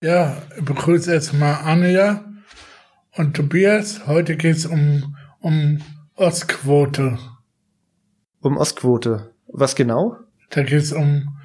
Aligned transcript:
Ja, 0.00 0.40
ich 0.56 0.64
begrüße 0.64 1.12
erstmal 1.12 1.54
Anja 1.64 2.24
und 3.16 3.34
Tobias. 3.34 4.06
Heute 4.06 4.36
geht 4.36 4.54
es 4.54 4.64
um, 4.64 5.16
um 5.40 5.82
Ostquote. 6.14 7.18
Um 8.40 8.56
Ostquote. 8.58 9.34
Was 9.48 9.74
genau? 9.74 10.16
Da 10.50 10.62
geht 10.62 10.82
es 10.82 10.92
um, 10.92 11.36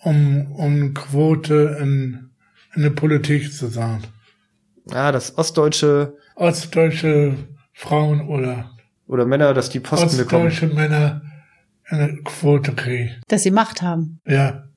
um, 0.00 0.52
um 0.52 0.92
Quote 0.92 1.78
in, 1.80 2.30
in 2.74 2.82
der 2.82 2.90
Politik 2.90 3.50
zu 3.50 3.68
sein. 3.68 4.04
Ah, 4.90 5.10
das 5.10 5.38
ostdeutsche. 5.38 6.18
Ostdeutsche 6.34 7.38
Frauen 7.72 8.28
oder. 8.28 8.70
Oder 9.06 9.24
Männer, 9.24 9.54
dass 9.54 9.70
die 9.70 9.80
Posten 9.80 10.08
ostdeutsche 10.08 10.24
bekommen. 10.24 10.48
Ostdeutsche 10.48 10.74
Männer 10.74 11.22
eine 11.86 12.18
Quote 12.22 12.74
kriegen. 12.74 13.22
Dass 13.28 13.44
sie 13.44 13.50
Macht 13.50 13.80
haben. 13.80 14.20
Ja. 14.26 14.68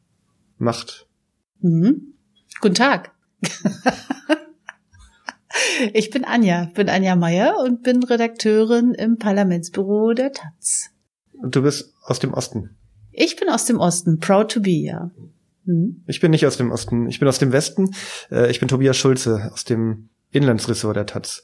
Macht. 0.58 1.08
Mhm. 1.60 2.14
Guten 2.62 2.76
Tag. 2.76 3.12
ich 5.94 6.10
bin 6.10 6.26
Anja, 6.26 6.70
bin 6.74 6.90
Anja 6.90 7.16
Meier 7.16 7.56
und 7.64 7.84
bin 7.84 8.04
Redakteurin 8.04 8.94
im 8.94 9.18
Parlamentsbüro 9.18 10.14
der 10.14 10.32
Taz. 10.32 10.90
Und 11.34 11.56
du 11.56 11.62
bist 11.62 11.94
aus 12.04 12.20
dem 12.20 12.34
Osten. 12.34 12.78
Ich 13.12 13.36
bin 13.36 13.50
aus 13.50 13.66
dem 13.66 13.80
Osten, 13.80 14.20
proud 14.20 14.52
to 14.52 14.62
be, 14.62 14.72
ja. 14.72 15.12
Hm? 15.66 16.04
Ich 16.08 16.20
bin 16.20 16.32
nicht 16.32 16.46
aus 16.46 16.58
dem 16.58 16.72
Osten, 16.72 17.08
ich 17.08 17.20
bin 17.20 17.28
aus 17.28 17.40
dem 17.40 17.52
Westen. 17.52 17.94
Äh, 18.32 18.50
ich 18.50 18.60
bin 18.60 18.68
Tobias 18.68 18.98
Schulze 18.98 19.50
aus 19.54 19.66
dem 19.66 20.10
Inlandsressort 20.32 20.96
der 20.96 21.06
Taz. 21.06 21.44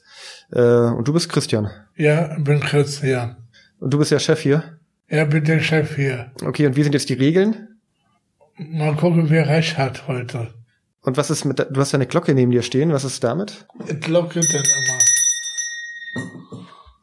Äh, 0.52 0.60
und 0.60 1.08
du 1.08 1.12
bist 1.12 1.28
Christian. 1.28 1.70
Ja, 1.96 2.36
bin 2.38 2.60
Christian. 2.60 3.36
Und 3.78 3.92
du 3.92 3.98
bist 3.98 4.10
ja 4.10 4.18
Chef 4.18 4.40
hier? 4.40 4.78
Ja, 5.08 5.24
bin 5.24 5.44
der 5.44 5.60
Chef 5.60 5.96
hier. 5.96 6.32
Okay, 6.44 6.66
und 6.66 6.76
wie 6.76 6.82
sind 6.82 6.92
jetzt 6.92 7.08
die 7.08 7.14
Regeln? 7.14 7.68
Mal 8.56 8.96
gucken, 8.96 9.30
wer 9.30 9.48
recht 9.48 9.76
hat 9.76 10.06
heute. 10.06 10.54
Und 11.04 11.16
was 11.18 11.30
ist 11.30 11.44
mit, 11.44 11.58
du 11.58 11.80
hast 11.80 11.92
ja 11.92 11.98
eine 11.98 12.06
Glocke 12.06 12.34
neben 12.34 12.50
dir 12.50 12.62
stehen, 12.62 12.92
was 12.92 13.04
ist 13.04 13.22
damit? 13.22 13.66
Glocke 14.00 14.40
denn 14.40 14.62
immer. 14.64 14.98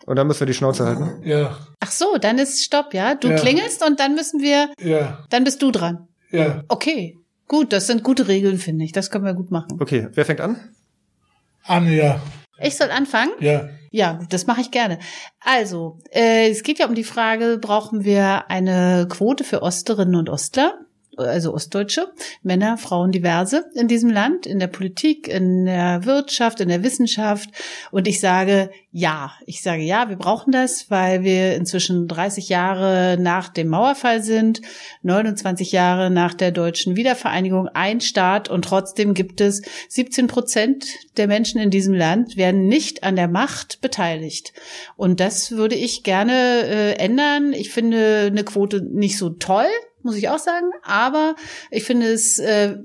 Und 0.08 0.16
dann 0.16 0.26
müssen 0.28 0.40
wir 0.42 0.48
die 0.48 0.56
Schnauze 0.56 0.86
halten? 0.86 1.22
Ja. 1.24 1.58
Ach 1.80 1.92
so, 1.92 2.18
dann 2.20 2.40
ist 2.40 2.64
Stopp, 2.64 2.94
ja? 2.94 3.14
Du 3.16 3.30
ja. 3.30 3.36
klingelst 3.36 3.86
und 3.86 4.00
dann 4.00 4.16
müssen 4.16 4.42
wir, 4.42 4.70
ja. 4.80 5.24
dann 5.30 5.44
bist 5.44 5.62
du 5.62 5.72
dran. 5.72 6.08
Ja. 6.32 6.64
Okay, 6.68 7.18
gut, 7.48 7.72
das 7.72 7.88
sind 7.88 8.04
gute 8.04 8.28
Regeln, 8.28 8.58
finde 8.58 8.86
ich. 8.86 8.92
Das 8.92 9.12
können 9.12 9.26
wir 9.26 9.36
gut 9.36 9.52
machen. 9.52 9.78
Okay, 9.80 10.08
wer 10.14 10.26
fängt 10.26 10.42
an? 10.42 10.58
Anja. 11.64 12.20
Ich 12.60 12.78
soll 12.78 12.90
anfangen? 12.90 13.32
Ja. 13.40 13.70
Ja, 13.92 14.20
das 14.30 14.48
mache 14.48 14.62
ich 14.62 14.72
gerne. 14.72 15.00
Also, 15.42 16.00
äh, 16.12 16.50
es 16.50 16.64
geht 16.64 16.80
ja 16.80 16.88
um 16.88 16.96
die 16.96 17.04
Frage, 17.04 17.60
brauchen 17.60 18.04
wir 18.04 18.50
eine 18.50 19.08
Quote 19.10 19.44
für 19.44 19.62
Osterinnen 19.62 20.16
und 20.16 20.30
Ostler? 20.30 20.80
Also 21.18 21.54
Ostdeutsche, 21.54 22.12
Männer, 22.42 22.78
Frauen, 22.78 23.12
diverse 23.12 23.66
in 23.76 23.88
diesem 23.88 24.10
Land, 24.10 24.46
in 24.46 24.60
der 24.60 24.68
Politik, 24.68 25.28
in 25.28 25.66
der 25.66 26.06
Wirtschaft, 26.06 26.62
in 26.62 26.70
der 26.70 26.84
Wissenschaft. 26.84 27.50
Und 27.92 28.08
ich 28.08 28.20
sage 28.20 28.72
ja, 28.92 29.32
ich 29.46 29.62
sage 29.62 29.84
ja, 29.84 30.10
wir 30.10 30.18
brauchen 30.18 30.52
das, 30.52 30.90
weil 30.90 31.24
wir 31.24 31.56
inzwischen 31.56 32.08
30 32.08 32.50
Jahre 32.50 33.18
nach 33.20 33.50
dem 33.50 33.70
Mauerfall 33.70 34.22
sind, 34.22 34.62
29 35.04 35.72
Jahre 35.72 36.10
nach 36.10 36.34
der 36.34 36.52
deutschen 36.52 36.96
Wiedervereinigung, 36.96 37.70
ein 37.70 38.02
Staat 38.02 38.50
und 38.50 38.66
trotzdem 38.66 39.14
gibt 39.14 39.42
es 39.42 39.62
17 39.90 40.28
Prozent 40.28 40.86
der 41.18 41.28
Menschen 41.28 41.62
in 41.62 41.70
diesem 41.70 41.94
Land 41.94 42.38
werden 42.38 42.68
nicht 42.68 43.04
an 43.04 43.16
der 43.16 43.28
Macht 43.28 43.82
beteiligt. 43.82 44.54
Und 44.96 45.20
das 45.20 45.52
würde 45.52 45.76
ich 45.76 46.04
gerne 46.04 46.64
äh, 46.66 46.94
ändern. 46.94 47.54
Ich 47.54 47.72
finde 47.72 48.28
eine 48.28 48.44
Quote 48.44 48.82
nicht 48.82 49.18
so 49.18 49.30
toll, 49.30 49.68
muss 50.04 50.16
ich 50.16 50.30
auch 50.30 50.40
sagen. 50.40 50.72
Aber 50.84 51.36
ich 51.70 51.84
finde 51.84 52.08
es, 52.08 52.40
äh, 52.40 52.78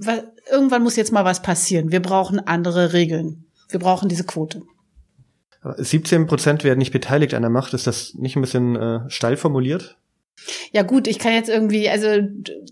irgendwann 0.51 0.83
muss 0.83 0.97
jetzt 0.97 1.13
mal 1.13 1.25
was 1.25 1.43
passieren. 1.43 1.93
Wir 1.93 2.01
brauchen 2.01 2.41
andere 2.41 2.93
Regeln. 2.93 3.45
Wir 3.69 3.81
brauchen 3.81 4.09
diese 4.09 4.25
Quote. 4.25 4.63
17 5.77 6.27
Prozent 6.27 6.63
werden 6.65 6.79
nicht 6.79 6.93
beteiligt 6.93 7.35
an 7.35 7.43
der 7.43 7.51
Macht. 7.51 7.75
Ist 7.75 7.87
das 7.87 8.15
nicht 8.15 8.37
ein 8.37 8.43
bisschen 8.43 8.77
äh, 8.77 9.01
steil 9.11 9.37
formuliert? 9.37 9.97
Ja 10.73 10.83
gut, 10.83 11.07
ich 11.07 11.19
kann 11.19 11.33
jetzt 11.33 11.49
irgendwie, 11.49 11.89
also 11.89 12.09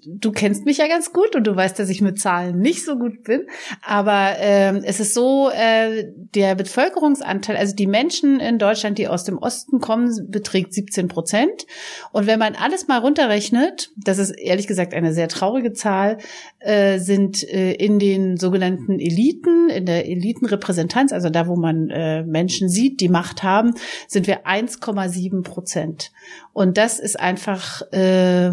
du 0.07 0.33
kennst 0.33 0.65
mich 0.65 0.79
ja 0.79 0.87
ganz 0.87 1.13
gut 1.13 1.35
und 1.35 1.47
du 1.47 1.57
weißt, 1.57 1.79
dass 1.79 1.89
ich 1.89 2.01
mit 2.03 2.21
Zahlen 2.21 2.59
nicht 2.59 2.85
so 2.85 2.97
gut 2.97 3.25
bin, 3.25 3.47
aber 3.83 4.35
ähm, 4.39 4.83
es 4.85 5.01
ist 5.01 5.15
so, 5.15 5.51
äh, 5.51 6.05
der 6.35 6.55
Bevölkerungsanteil, 6.55 7.57
also 7.57 7.75
die 7.75 7.87
Menschen 7.87 8.39
in 8.39 8.59
Deutschland, 8.59 8.99
die 8.99 9.09
aus 9.09 9.25
dem 9.25 9.39
Osten 9.39 9.81
kommen, 9.81 10.31
beträgt 10.31 10.75
17 10.75 11.09
Prozent. 11.09 11.67
Und 12.13 12.27
wenn 12.27 12.39
man 12.39 12.55
alles 12.55 12.87
mal 12.87 12.99
runterrechnet, 12.99 13.91
das 13.97 14.19
ist 14.19 14.31
ehrlich 14.31 14.67
gesagt 14.67 14.93
eine 14.95 15.13
sehr 15.13 15.29
traurige 15.29 15.73
Zahl, 15.73 16.19
äh, 16.61 16.99
sind 16.99 17.43
äh, 17.45 17.73
in 17.73 17.99
den 17.99 18.37
sogenannten 18.37 18.99
Eliten, 19.01 19.71
in 19.71 19.87
der 19.87 20.07
Elitenrepräsentanz, 20.07 21.13
also 21.13 21.31
da, 21.31 21.47
wo 21.47 21.57
man 21.57 21.89
äh, 21.91 22.23
Menschen 22.25 22.69
sieht, 22.69 23.01
die 23.01 23.09
Macht 23.09 23.43
haben, 23.43 23.75
sind 24.07 24.27
wir 24.27 24.47
1,7 24.47 25.43
Prozent. 25.43 26.13
Und 26.53 26.79
das 26.79 27.01
ist 27.01 27.19
einfach 27.19 27.54
äh, 27.93 28.53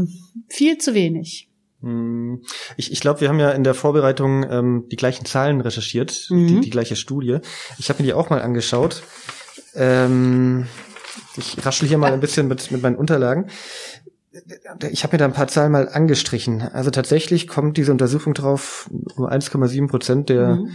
viel 0.49 0.77
zu 0.77 0.93
wenig. 0.93 1.49
Hm. 1.81 2.43
Ich, 2.77 2.91
ich 2.91 2.99
glaube, 2.99 3.21
wir 3.21 3.29
haben 3.29 3.39
ja 3.39 3.51
in 3.51 3.63
der 3.63 3.73
Vorbereitung 3.73 4.45
ähm, 4.49 4.85
die 4.91 4.95
gleichen 4.95 5.25
Zahlen 5.25 5.61
recherchiert, 5.61 6.27
mhm. 6.29 6.47
die, 6.47 6.61
die 6.61 6.69
gleiche 6.69 6.95
Studie. 6.95 7.39
Ich 7.79 7.89
habe 7.89 8.01
mir 8.01 8.07
die 8.07 8.13
auch 8.13 8.29
mal 8.29 8.41
angeschaut. 8.41 9.01
Ähm, 9.73 10.67
ich 11.37 11.65
raschel 11.65 11.87
hier 11.87 11.97
mal 11.97 12.13
ein 12.13 12.19
bisschen 12.19 12.47
mit, 12.47 12.71
mit 12.71 12.81
meinen 12.81 12.95
Unterlagen. 12.95 13.47
Ich 14.89 15.03
habe 15.03 15.13
mir 15.13 15.17
da 15.17 15.25
ein 15.25 15.33
paar 15.33 15.47
Zahlen 15.47 15.71
mal 15.71 15.89
angestrichen. 15.89 16.61
Also 16.61 16.89
tatsächlich 16.89 17.47
kommt 17.47 17.77
diese 17.77 17.91
Untersuchung 17.91 18.33
drauf, 18.33 18.89
nur 19.17 19.31
1,7 19.31 19.87
Prozent 19.89 20.29
der, 20.29 20.55
mhm. 20.55 20.71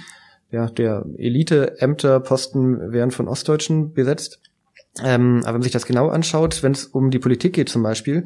ja, 0.51 0.67
der 0.67 1.07
Elite-Ämter, 1.17 2.21
Posten 2.21 2.93
werden 2.93 3.13
von 3.13 3.29
Ostdeutschen 3.29 3.95
besetzt. 3.95 4.41
Ähm, 5.05 5.39
aber 5.41 5.49
wenn 5.49 5.55
man 5.55 5.62
sich 5.62 5.73
das 5.73 5.87
genau 5.87 6.09
anschaut, 6.09 6.62
wenn 6.62 6.73
es 6.73 6.87
um 6.87 7.11
die 7.11 7.19
Politik 7.19 7.53
geht 7.53 7.69
zum 7.69 7.83
Beispiel, 7.83 8.25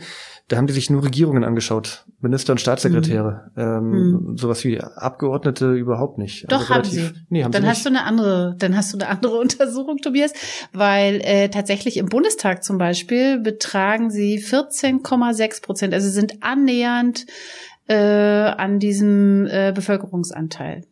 da 0.48 0.56
haben 0.56 0.66
die 0.66 0.72
sich 0.72 0.90
nur 0.90 1.04
Regierungen 1.04 1.44
angeschaut, 1.44 2.04
Minister 2.20 2.52
und 2.52 2.60
Staatssekretäre, 2.60 3.50
mhm. 3.54 3.62
ähm, 3.62 3.90
mhm. 3.90 4.36
sowas 4.36 4.64
wie 4.64 4.80
Abgeordnete 4.80 5.72
überhaupt 5.72 6.18
nicht. 6.18 6.50
Doch 6.50 6.70
also 6.70 6.72
relativ, 6.72 7.02
haben 7.02 7.14
sie. 7.14 7.20
Nee, 7.28 7.44
haben 7.44 7.52
dann 7.52 7.62
sie 7.62 7.68
hast 7.68 7.84
du 7.84 7.88
eine 7.88 8.04
andere, 8.04 8.56
dann 8.58 8.76
hast 8.76 8.92
du 8.92 8.98
eine 8.98 9.08
andere 9.08 9.36
Untersuchung, 9.40 9.98
Tobias, 9.98 10.32
weil 10.72 11.20
äh, 11.22 11.48
tatsächlich 11.48 11.96
im 11.96 12.06
Bundestag 12.06 12.62
zum 12.62 12.78
Beispiel 12.78 13.38
betragen 13.38 14.10
sie 14.10 14.38
14,6 14.38 15.62
Prozent, 15.62 15.94
also 15.94 16.08
sind 16.08 16.42
annähernd 16.42 17.26
äh, 17.88 17.94
an 17.94 18.78
diesem 18.78 19.46
äh, 19.46 19.72
Bevölkerungsanteil. 19.74 20.82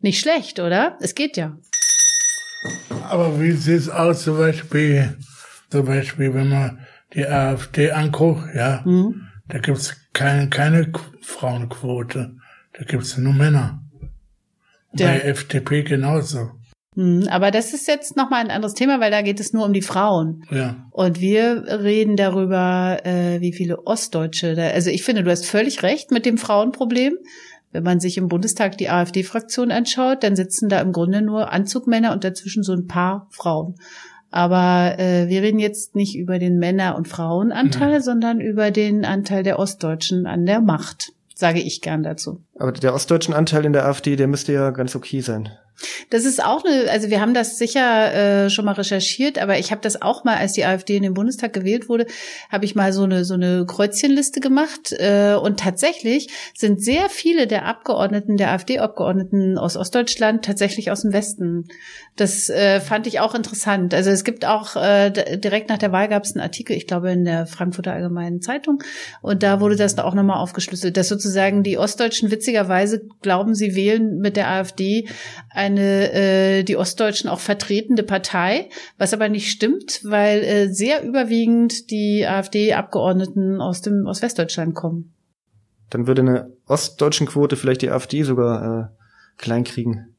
Nicht 0.00 0.18
schlecht, 0.18 0.58
oder? 0.58 0.96
Es 1.00 1.14
geht 1.14 1.36
ja. 1.36 1.56
Aber 3.02 3.40
wie 3.40 3.52
sieht 3.52 3.80
es 3.80 3.88
aus, 3.88 4.24
zum 4.24 4.38
Beispiel, 4.38 5.16
zum 5.70 5.84
Beispiel, 5.86 6.34
wenn 6.34 6.48
man 6.48 6.78
die 7.14 7.26
AfD 7.26 7.90
anguckt, 7.90 8.54
ja, 8.54 8.82
mhm. 8.84 9.28
da 9.48 9.58
gibt's 9.58 9.96
keine, 10.12 10.48
keine 10.48 10.92
Frauenquote, 11.20 12.36
da 12.72 12.84
gibt's 12.84 13.16
nur 13.16 13.32
Männer. 13.32 13.82
Ja. 14.94 15.06
Bei 15.06 15.20
FDP 15.20 15.82
genauso. 15.82 16.50
Mhm, 16.94 17.26
aber 17.30 17.50
das 17.50 17.72
ist 17.72 17.88
jetzt 17.88 18.16
nochmal 18.16 18.44
ein 18.44 18.50
anderes 18.50 18.74
Thema, 18.74 19.00
weil 19.00 19.10
da 19.10 19.22
geht 19.22 19.40
es 19.40 19.52
nur 19.52 19.64
um 19.64 19.72
die 19.72 19.82
Frauen. 19.82 20.44
Ja. 20.50 20.86
Und 20.90 21.20
wir 21.20 21.64
reden 21.66 22.16
darüber, 22.16 23.00
äh, 23.04 23.40
wie 23.40 23.52
viele 23.52 23.86
Ostdeutsche 23.86 24.54
da, 24.54 24.68
also 24.68 24.90
ich 24.90 25.02
finde, 25.02 25.22
du 25.22 25.30
hast 25.30 25.46
völlig 25.46 25.82
recht 25.82 26.10
mit 26.10 26.26
dem 26.26 26.36
Frauenproblem. 26.36 27.14
Wenn 27.72 27.82
man 27.82 28.00
sich 28.00 28.18
im 28.18 28.28
Bundestag 28.28 28.76
die 28.78 28.90
AfD-Fraktion 28.90 29.70
anschaut, 29.70 30.22
dann 30.22 30.36
sitzen 30.36 30.68
da 30.68 30.80
im 30.80 30.92
Grunde 30.92 31.22
nur 31.22 31.50
Anzugmänner 31.52 32.12
und 32.12 32.22
dazwischen 32.22 32.62
so 32.62 32.72
ein 32.72 32.86
paar 32.86 33.26
Frauen. 33.30 33.74
Aber 34.30 34.98
äh, 34.98 35.28
wir 35.28 35.42
reden 35.42 35.58
jetzt 35.58 35.94
nicht 35.94 36.16
über 36.16 36.38
den 36.38 36.58
Männer- 36.58 36.96
und 36.96 37.08
Frauenanteil, 37.08 37.98
mhm. 37.98 38.02
sondern 38.02 38.40
über 38.40 38.70
den 38.70 39.04
Anteil 39.04 39.42
der 39.42 39.58
Ostdeutschen 39.58 40.26
an 40.26 40.46
der 40.46 40.60
Macht, 40.60 41.12
sage 41.34 41.60
ich 41.60 41.80
gern 41.82 42.02
dazu. 42.02 42.40
Aber 42.58 42.72
der 42.72 42.94
ostdeutschen 42.94 43.34
Anteil 43.34 43.64
in 43.64 43.72
der 43.72 43.86
AfD, 43.86 44.16
der 44.16 44.26
müsste 44.26 44.52
ja 44.52 44.70
ganz 44.70 44.94
okay 44.94 45.20
sein. 45.20 45.50
Das 46.10 46.24
ist 46.24 46.44
auch 46.44 46.64
eine, 46.64 46.90
also 46.90 47.10
wir 47.10 47.20
haben 47.20 47.34
das 47.34 47.58
sicher 47.58 48.44
äh, 48.44 48.50
schon 48.50 48.64
mal 48.64 48.72
recherchiert, 48.72 49.38
aber 49.38 49.58
ich 49.58 49.70
habe 49.70 49.80
das 49.80 50.00
auch 50.00 50.24
mal, 50.24 50.36
als 50.36 50.52
die 50.52 50.64
AfD 50.64 50.96
in 50.96 51.02
den 51.02 51.14
Bundestag 51.14 51.52
gewählt 51.52 51.88
wurde, 51.88 52.06
habe 52.50 52.64
ich 52.64 52.74
mal 52.74 52.92
so 52.92 53.04
eine 53.04 53.24
so 53.24 53.34
eine 53.34 53.64
Kreuzchenliste 53.66 54.40
gemacht 54.40 54.92
äh, 54.92 55.34
und 55.34 55.60
tatsächlich 55.60 56.28
sind 56.54 56.82
sehr 56.82 57.08
viele 57.08 57.46
der 57.46 57.66
Abgeordneten, 57.66 58.36
der 58.36 58.50
AfD-Abgeordneten 58.50 59.58
aus 59.58 59.76
Ostdeutschland 59.76 60.44
tatsächlich 60.44 60.90
aus 60.90 61.02
dem 61.02 61.12
Westen. 61.12 61.68
Das 62.16 62.50
äh, 62.50 62.80
fand 62.80 63.06
ich 63.06 63.20
auch 63.20 63.34
interessant. 63.34 63.94
Also 63.94 64.10
es 64.10 64.24
gibt 64.24 64.44
auch 64.44 64.76
äh, 64.76 65.10
direkt 65.10 65.70
nach 65.70 65.78
der 65.78 65.92
Wahl 65.92 66.08
gab 66.08 66.24
es 66.24 66.34
einen 66.34 66.42
Artikel, 66.42 66.76
ich 66.76 66.86
glaube 66.86 67.10
in 67.10 67.24
der 67.24 67.46
Frankfurter 67.46 67.92
Allgemeinen 67.92 68.42
Zeitung, 68.42 68.82
und 69.22 69.42
da 69.42 69.60
wurde 69.60 69.76
das 69.76 69.98
auch 69.98 70.14
nochmal 70.14 70.38
aufgeschlüsselt, 70.38 70.96
dass 70.96 71.08
sozusagen 71.08 71.62
die 71.62 71.78
Ostdeutschen 71.78 72.30
witzigerweise 72.42 73.06
glauben, 73.22 73.54
sie 73.54 73.76
wählen 73.76 74.18
mit 74.18 74.36
der 74.36 74.50
AfD 74.50 75.08
eine 75.50 76.12
äh, 76.12 76.62
die 76.64 76.76
Ostdeutschen 76.76 77.30
auch 77.30 77.38
vertretende 77.38 78.02
Partei, 78.02 78.68
was 78.98 79.14
aber 79.14 79.28
nicht 79.28 79.50
stimmt, 79.50 80.00
weil 80.02 80.42
äh, 80.42 80.68
sehr 80.68 81.04
überwiegend 81.04 81.90
die 81.92 82.26
AfD-Abgeordneten 82.26 83.60
aus 83.60 83.80
dem 83.80 84.06
aus 84.08 84.22
Westdeutschland 84.22 84.74
kommen. 84.74 85.14
Dann 85.90 86.08
würde 86.08 86.22
eine 86.22 86.52
ostdeutschen 86.66 87.28
Quote 87.28 87.56
vielleicht 87.56 87.82
die 87.82 87.90
AfD 87.90 88.24
sogar 88.24 88.90
äh, 88.90 89.40
kleinkriegen. 89.40 90.16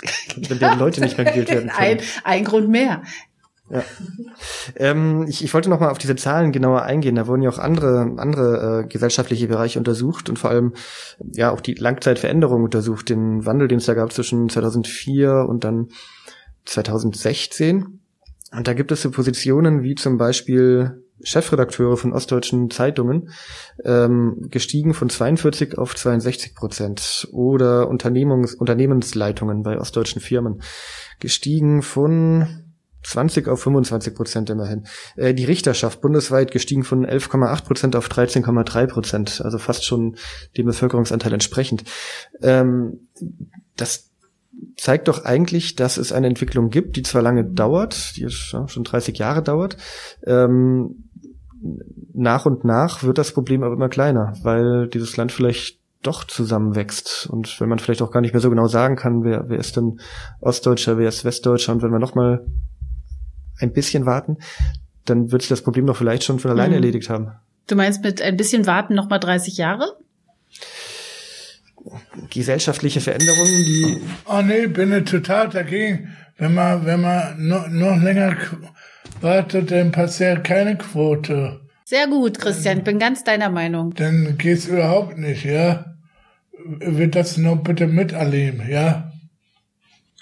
Wenn 0.36 0.58
die 0.58 0.78
Leute 0.78 1.02
nicht 1.02 1.18
mehr 1.18 1.26
gewählt 1.26 1.50
werden 1.50 1.68
können. 1.68 1.98
Ein, 1.98 2.00
ein 2.24 2.44
Grund 2.44 2.70
mehr. 2.70 3.02
Ja. 3.70 3.84
Ähm, 4.76 5.26
ich, 5.28 5.44
ich 5.44 5.54
wollte 5.54 5.70
noch 5.70 5.78
mal 5.78 5.90
auf 5.90 5.98
diese 5.98 6.16
Zahlen 6.16 6.50
genauer 6.50 6.82
eingehen. 6.82 7.14
Da 7.14 7.28
wurden 7.28 7.42
ja 7.42 7.50
auch 7.50 7.58
andere 7.58 8.14
andere 8.16 8.82
äh, 8.82 8.88
gesellschaftliche 8.88 9.46
Bereiche 9.46 9.78
untersucht 9.78 10.28
und 10.28 10.38
vor 10.38 10.50
allem 10.50 10.74
ja 11.34 11.50
auch 11.52 11.60
die 11.60 11.74
Langzeitveränderung 11.74 12.64
untersucht, 12.64 13.08
den 13.08 13.46
Wandel, 13.46 13.68
den 13.68 13.78
es 13.78 13.86
da 13.86 13.94
gab 13.94 14.12
zwischen 14.12 14.48
2004 14.48 15.46
und 15.48 15.62
dann 15.62 15.88
2016. 16.64 18.00
Und 18.52 18.66
da 18.66 18.74
gibt 18.74 18.90
es 18.90 19.02
so 19.02 19.10
Positionen 19.12 19.84
wie 19.84 19.94
zum 19.94 20.18
Beispiel 20.18 21.04
Chefredakteure 21.22 21.96
von 21.96 22.12
ostdeutschen 22.12 22.70
Zeitungen 22.70 23.30
ähm, 23.84 24.48
gestiegen 24.50 24.94
von 24.94 25.10
42 25.10 25.78
auf 25.78 25.94
62 25.94 26.54
Prozent 26.54 27.28
oder 27.30 27.88
Unternehmungs 27.88 28.54
Unternehmensleitungen 28.54 29.62
bei 29.62 29.78
ostdeutschen 29.78 30.20
Firmen 30.20 30.62
gestiegen 31.20 31.82
von 31.82 32.69
20 33.02 33.48
auf 33.48 33.62
25 33.62 34.14
Prozent 34.14 34.50
immerhin. 34.50 34.86
Äh, 35.16 35.34
die 35.34 35.44
Richterschaft 35.44 36.00
bundesweit 36.00 36.50
gestiegen 36.50 36.84
von 36.84 37.06
11,8 37.06 37.64
Prozent 37.64 37.96
auf 37.96 38.08
13,3 38.08 38.86
Prozent, 38.86 39.42
also 39.44 39.58
fast 39.58 39.84
schon 39.84 40.16
dem 40.56 40.66
Bevölkerungsanteil 40.66 41.32
entsprechend. 41.32 41.84
Ähm, 42.42 43.08
das 43.76 44.10
zeigt 44.76 45.08
doch 45.08 45.24
eigentlich, 45.24 45.76
dass 45.76 45.96
es 45.96 46.12
eine 46.12 46.26
Entwicklung 46.26 46.70
gibt, 46.70 46.96
die 46.96 47.02
zwar 47.02 47.22
lange 47.22 47.44
dauert, 47.44 48.16
die 48.16 48.28
schon 48.30 48.84
30 48.84 49.16
Jahre 49.18 49.42
dauert. 49.42 49.76
Ähm, 50.26 51.04
nach 52.14 52.46
und 52.46 52.64
nach 52.64 53.02
wird 53.02 53.18
das 53.18 53.32
Problem 53.32 53.62
aber 53.62 53.74
immer 53.74 53.88
kleiner, 53.88 54.32
weil 54.42 54.88
dieses 54.88 55.16
Land 55.16 55.32
vielleicht 55.32 55.80
doch 56.02 56.24
zusammenwächst 56.24 57.28
und 57.30 57.60
wenn 57.60 57.68
man 57.68 57.78
vielleicht 57.78 58.00
auch 58.00 58.10
gar 58.10 58.20
nicht 58.20 58.32
mehr 58.32 58.40
so 58.40 58.48
genau 58.48 58.66
sagen 58.66 58.96
kann, 58.96 59.22
wer, 59.22 59.48
wer 59.48 59.58
ist 59.58 59.76
denn 59.76 60.00
Ostdeutscher, 60.40 60.96
wer 60.96 61.08
ist 61.08 61.24
Westdeutscher 61.24 61.72
und 61.72 61.82
wenn 61.82 61.92
wir 61.92 61.98
noch 61.98 62.14
mal 62.14 62.46
ein 63.60 63.72
bisschen 63.72 64.06
warten, 64.06 64.38
dann 65.04 65.32
wird 65.32 65.42
sich 65.42 65.48
das 65.48 65.62
Problem 65.62 65.86
doch 65.86 65.96
vielleicht 65.96 66.24
schon 66.24 66.38
von 66.38 66.50
alleine 66.50 66.70
mhm. 66.70 66.82
erledigt 66.82 67.10
haben. 67.10 67.32
Du 67.66 67.76
meinst 67.76 68.02
mit 68.02 68.20
ein 68.20 68.36
bisschen 68.36 68.66
warten 68.66 68.94
noch 68.94 69.08
mal 69.08 69.18
30 69.18 69.56
Jahre? 69.56 69.96
Gesellschaftliche 72.30 73.00
Veränderungen, 73.00 73.64
die. 73.64 74.00
Oh 74.26 74.42
nee, 74.42 74.66
bin 74.66 74.92
ich 74.92 75.04
total 75.04 75.48
dagegen. 75.48 76.14
Wenn 76.36 76.54
man, 76.54 76.84
wenn 76.84 77.00
man 77.00 77.46
noch, 77.46 77.68
noch 77.68 78.02
länger 78.02 78.36
wartet, 79.20 79.70
dann 79.70 79.92
passiert 79.92 80.44
keine 80.44 80.76
Quote. 80.76 81.60
Sehr 81.84 82.06
gut, 82.06 82.38
Christian, 82.38 82.78
ich 82.78 82.84
bin 82.84 82.98
ganz 82.98 83.24
deiner 83.24 83.50
Meinung. 83.50 83.94
Dann 83.94 84.36
geht's 84.38 84.66
überhaupt 84.66 85.18
nicht, 85.18 85.44
ja? 85.44 85.96
Wird 86.52 87.14
das 87.14 87.36
noch 87.36 87.56
bitte 87.56 87.86
miterleben, 87.86 88.68
ja? 88.68 89.12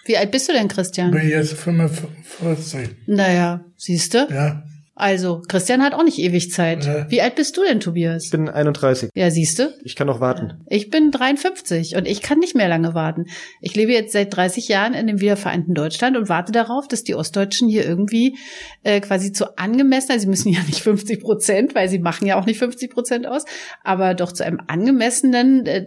Wie 0.08 0.16
alt 0.16 0.30
bist 0.30 0.48
du 0.48 0.52
denn, 0.52 0.68
Christian? 0.68 1.10
Bin 1.10 1.28
jetzt 1.28 1.52
45. 1.52 2.88
Naja, 3.06 3.64
siehst 3.76 4.14
du? 4.14 4.26
Ja. 4.30 4.62
Also, 4.94 5.42
Christian 5.46 5.80
hat 5.82 5.94
auch 5.94 6.02
nicht 6.02 6.18
ewig 6.18 6.50
Zeit. 6.50 6.84
Ja. 6.84 7.08
Wie 7.08 7.22
alt 7.22 7.36
bist 7.36 7.56
du 7.56 7.62
denn, 7.62 7.78
Tobias? 7.78 8.24
Ich 8.24 8.30
bin 8.32 8.48
31. 8.48 9.10
Ja, 9.14 9.30
siehst 9.30 9.60
du? 9.60 9.72
Ich 9.84 9.94
kann 9.94 10.08
noch 10.08 10.20
warten. 10.20 10.64
Ich 10.66 10.90
bin 10.90 11.12
53 11.12 11.94
und 11.94 12.08
ich 12.08 12.20
kann 12.20 12.40
nicht 12.40 12.56
mehr 12.56 12.68
lange 12.68 12.94
warten. 12.94 13.26
Ich 13.60 13.76
lebe 13.76 13.92
jetzt 13.92 14.12
seit 14.12 14.34
30 14.34 14.66
Jahren 14.66 14.94
in 14.94 15.06
dem 15.06 15.20
wiedervereinten 15.20 15.72
Deutschland 15.72 16.16
und 16.16 16.28
warte 16.28 16.50
darauf, 16.50 16.88
dass 16.88 17.04
die 17.04 17.14
Ostdeutschen 17.14 17.68
hier 17.68 17.84
irgendwie 17.86 18.38
äh, 18.82 19.00
quasi 19.00 19.30
zu 19.30 19.56
angemessen, 19.56 20.10
also 20.10 20.22
sie 20.22 20.30
müssen 20.30 20.52
ja 20.52 20.62
nicht 20.66 20.80
50 20.80 21.20
Prozent, 21.20 21.74
weil 21.76 21.88
sie 21.88 22.00
machen 22.00 22.26
ja 22.26 22.40
auch 22.40 22.46
nicht 22.46 22.58
50 22.58 22.90
Prozent 22.90 23.26
aus, 23.28 23.44
aber 23.84 24.14
doch 24.14 24.32
zu 24.32 24.44
einem 24.44 24.58
angemessenen 24.66 25.64
äh, 25.66 25.86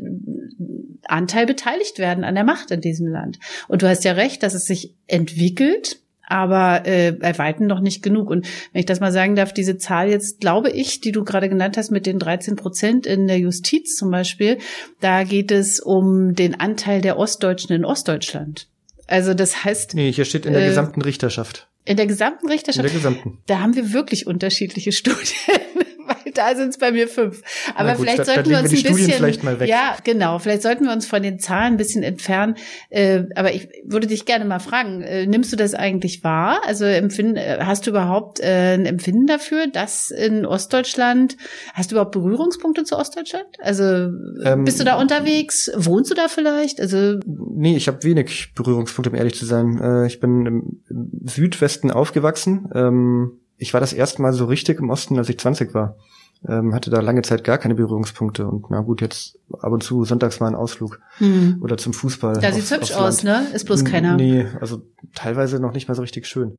Anteil 1.07 1.45
beteiligt 1.45 1.99
werden 1.99 2.23
an 2.23 2.35
der 2.35 2.43
Macht 2.43 2.71
in 2.71 2.81
diesem 2.81 3.07
Land. 3.07 3.39
Und 3.67 3.81
du 3.81 3.89
hast 3.89 4.03
ja 4.03 4.13
recht, 4.13 4.43
dass 4.43 4.53
es 4.53 4.65
sich 4.65 4.95
entwickelt 5.07 6.01
aber 6.31 6.87
äh, 6.87 7.11
bei 7.11 7.37
Weitem 7.37 7.67
noch 7.67 7.81
nicht 7.81 8.01
genug. 8.01 8.29
Und 8.29 8.47
wenn 8.71 8.79
ich 8.79 8.85
das 8.85 9.01
mal 9.01 9.11
sagen 9.11 9.35
darf, 9.35 9.53
diese 9.53 9.77
Zahl 9.77 10.09
jetzt, 10.09 10.39
glaube 10.39 10.69
ich, 10.69 11.01
die 11.01 11.11
du 11.11 11.25
gerade 11.25 11.49
genannt 11.49 11.75
hast 11.75 11.91
mit 11.91 12.05
den 12.05 12.19
13 12.19 12.55
Prozent 12.55 13.05
in 13.05 13.27
der 13.27 13.37
Justiz 13.37 13.97
zum 13.97 14.11
Beispiel, 14.11 14.57
da 15.01 15.25
geht 15.25 15.51
es 15.51 15.81
um 15.81 16.33
den 16.33 16.57
Anteil 16.57 17.01
der 17.01 17.17
Ostdeutschen 17.17 17.75
in 17.75 17.83
Ostdeutschland. 17.83 18.69
Also 19.07 19.33
das 19.33 19.65
heißt. 19.65 19.93
Nee, 19.93 20.13
hier 20.13 20.23
steht 20.23 20.45
in 20.45 20.53
der 20.53 20.63
äh, 20.63 20.67
gesamten 20.67 21.01
Richterschaft. 21.01 21.67
In 21.83 21.97
der 21.97 22.07
gesamten 22.07 22.47
Richterschaft? 22.47 22.85
In 22.85 22.91
der 22.93 22.93
gesamten. 22.93 23.39
Da 23.47 23.59
haben 23.59 23.75
wir 23.75 23.91
wirklich 23.91 24.25
unterschiedliche 24.25 24.91
Studien 24.93 25.25
da 26.35 26.55
sind 26.55 26.69
es 26.69 26.77
bei 26.77 26.91
mir 26.91 27.07
fünf. 27.07 27.41
Aber 27.75 27.93
gut, 27.93 28.01
vielleicht 28.01 28.19
da, 28.19 28.25
sollten 28.25 28.49
wir 28.49 28.59
uns 28.59 28.71
ein 28.71 28.93
bisschen, 28.93 29.67
ja, 29.67 29.95
genau, 30.03 30.39
vielleicht 30.39 30.61
sollten 30.61 30.85
wir 30.85 30.91
uns 30.91 31.07
von 31.07 31.21
den 31.21 31.39
Zahlen 31.39 31.73
ein 31.73 31.77
bisschen 31.77 32.03
entfernen. 32.03 32.55
Äh, 32.89 33.23
aber 33.35 33.53
ich 33.53 33.69
würde 33.85 34.07
dich 34.07 34.25
gerne 34.25 34.45
mal 34.45 34.59
fragen: 34.59 35.01
äh, 35.01 35.25
Nimmst 35.25 35.51
du 35.51 35.57
das 35.57 35.73
eigentlich 35.73 36.23
wahr? 36.23 36.61
Also 36.65 36.85
empfind, 36.85 37.37
äh, 37.37 37.59
hast 37.61 37.85
du 37.85 37.91
überhaupt 37.91 38.39
äh, 38.39 38.73
ein 38.73 38.85
Empfinden 38.85 39.25
dafür, 39.25 39.67
dass 39.67 40.11
in 40.11 40.45
Ostdeutschland 40.45 41.37
hast 41.73 41.91
du 41.91 41.95
überhaupt 41.95 42.11
Berührungspunkte 42.11 42.83
zu 42.83 42.97
Ostdeutschland? 42.97 43.47
Also 43.59 43.83
ähm, 44.43 44.63
bist 44.65 44.79
du 44.79 44.83
da 44.83 44.99
unterwegs? 44.99 45.71
Wohnst 45.75 46.11
du 46.11 46.15
da 46.15 46.27
vielleicht? 46.27 46.79
Also 46.79 47.19
nee, 47.25 47.75
ich 47.75 47.87
habe 47.87 48.03
wenig 48.03 48.53
Berührungspunkte, 48.55 49.09
um 49.09 49.15
ehrlich 49.15 49.35
zu 49.35 49.45
sein. 49.45 49.79
Äh, 49.81 50.07
ich 50.07 50.19
bin 50.19 50.45
im 50.45 50.81
Südwesten 51.25 51.91
aufgewachsen. 51.91 52.69
Ähm, 52.73 53.39
ich 53.57 53.73
war 53.73 53.79
das 53.79 53.93
erste 53.93 54.21
Mal 54.21 54.33
so 54.33 54.45
richtig 54.45 54.79
im 54.79 54.89
Osten, 54.89 55.17
als 55.19 55.29
ich 55.29 55.37
20 55.37 55.73
war. 55.75 55.95
Ähm, 56.47 56.73
hatte 56.73 56.89
da 56.89 57.01
lange 57.01 57.21
Zeit 57.21 57.43
gar 57.43 57.59
keine 57.59 57.75
Berührungspunkte 57.75 58.47
und 58.47 58.71
na 58.71 58.81
gut, 58.81 59.01
jetzt 59.01 59.37
ab 59.59 59.71
und 59.71 59.83
zu 59.83 60.05
sonntags 60.05 60.39
mal 60.39 60.47
ein 60.47 60.55
Ausflug 60.55 60.99
mhm. 61.19 61.59
oder 61.61 61.77
zum 61.77 61.93
Fußball. 61.93 62.39
Da 62.41 62.51
sieht's 62.51 62.71
hübsch 62.71 62.93
aus, 62.93 63.23
ne? 63.23 63.45
Ist 63.53 63.65
bloß 63.65 63.85
keiner. 63.85 64.15
Nee, 64.15 64.47
also 64.59 64.81
teilweise 65.13 65.59
noch 65.59 65.73
nicht 65.73 65.87
mal 65.87 65.93
so 65.93 66.01
richtig 66.01 66.25
schön. 66.25 66.55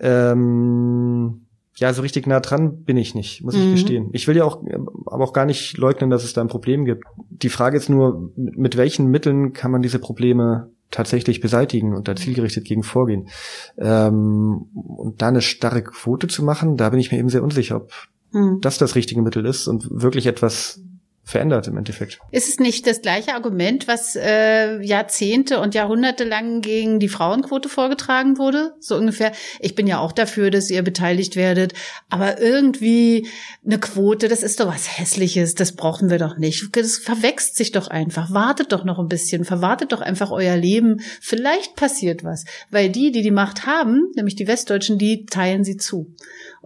Ähm, 0.00 1.46
ja, 1.76 1.92
so 1.92 2.00
richtig 2.00 2.26
nah 2.26 2.40
dran 2.40 2.84
bin 2.84 2.96
ich 2.96 3.14
nicht, 3.14 3.42
muss 3.44 3.54
ich 3.54 3.66
mhm. 3.66 3.72
gestehen. 3.72 4.08
Ich 4.12 4.26
will 4.26 4.36
ja 4.36 4.44
auch, 4.44 4.62
aber 5.04 5.24
auch 5.24 5.34
gar 5.34 5.44
nicht 5.44 5.76
leugnen, 5.76 6.08
dass 6.08 6.24
es 6.24 6.32
da 6.32 6.40
ein 6.40 6.48
Problem 6.48 6.86
gibt. 6.86 7.04
Die 7.28 7.50
Frage 7.50 7.76
ist 7.76 7.90
nur, 7.90 8.32
mit 8.36 8.78
welchen 8.78 9.08
Mitteln 9.08 9.52
kann 9.52 9.70
man 9.70 9.82
diese 9.82 9.98
Probleme 9.98 10.70
tatsächlich 10.90 11.40
beseitigen 11.40 11.94
und 11.94 12.08
da 12.08 12.16
zielgerichtet 12.16 12.64
gegen 12.64 12.82
vorgehen. 12.82 13.28
Ähm, 13.76 14.68
und 14.72 15.20
da 15.20 15.28
eine 15.28 15.42
starre 15.42 15.82
Quote 15.82 16.28
zu 16.28 16.42
machen, 16.42 16.76
da 16.76 16.88
bin 16.88 17.00
ich 17.00 17.12
mir 17.12 17.18
eben 17.18 17.28
sehr 17.28 17.42
unsicher, 17.42 17.76
ob 17.76 17.92
mhm. 18.36 18.60
das 18.60 18.78
das 18.78 18.94
richtige 18.94 19.22
Mittel 19.22 19.46
ist 19.46 19.66
und 19.66 19.88
wirklich 19.90 20.26
etwas 20.26 20.80
verändert 21.26 21.66
im 21.66 21.76
Endeffekt. 21.76 22.20
Ist 22.30 22.48
es 22.48 22.60
nicht 22.60 22.86
das 22.86 23.02
gleiche 23.02 23.34
Argument, 23.34 23.88
was 23.88 24.14
äh, 24.14 24.80
Jahrzehnte 24.80 25.58
und 25.58 25.74
Jahrhunderte 25.74 26.22
lang 26.22 26.60
gegen 26.60 27.00
die 27.00 27.08
Frauenquote 27.08 27.68
vorgetragen 27.68 28.38
wurde? 28.38 28.74
So 28.78 28.96
ungefähr, 28.96 29.32
ich 29.58 29.74
bin 29.74 29.88
ja 29.88 29.98
auch 29.98 30.12
dafür, 30.12 30.52
dass 30.52 30.70
ihr 30.70 30.82
beteiligt 30.82 31.34
werdet, 31.34 31.74
aber 32.08 32.40
irgendwie 32.40 33.26
eine 33.64 33.80
Quote, 33.80 34.28
das 34.28 34.44
ist 34.44 34.60
doch 34.60 34.68
was 34.68 34.98
Hässliches, 35.00 35.56
das 35.56 35.72
brauchen 35.72 36.10
wir 36.10 36.18
doch 36.18 36.38
nicht. 36.38 36.64
Das 36.76 36.96
verwächst 36.96 37.56
sich 37.56 37.72
doch 37.72 37.88
einfach. 37.88 38.30
Wartet 38.30 38.70
doch 38.70 38.84
noch 38.84 39.00
ein 39.00 39.08
bisschen, 39.08 39.44
verwartet 39.44 39.90
doch 39.90 40.02
einfach 40.02 40.30
euer 40.30 40.56
Leben. 40.56 41.00
Vielleicht 41.20 41.74
passiert 41.74 42.22
was, 42.22 42.44
weil 42.70 42.88
die, 42.88 43.10
die 43.10 43.22
die 43.22 43.32
Macht 43.32 43.66
haben, 43.66 44.12
nämlich 44.14 44.36
die 44.36 44.46
Westdeutschen, 44.46 44.96
die 44.96 45.26
teilen 45.26 45.64
sie 45.64 45.76
zu. 45.76 46.14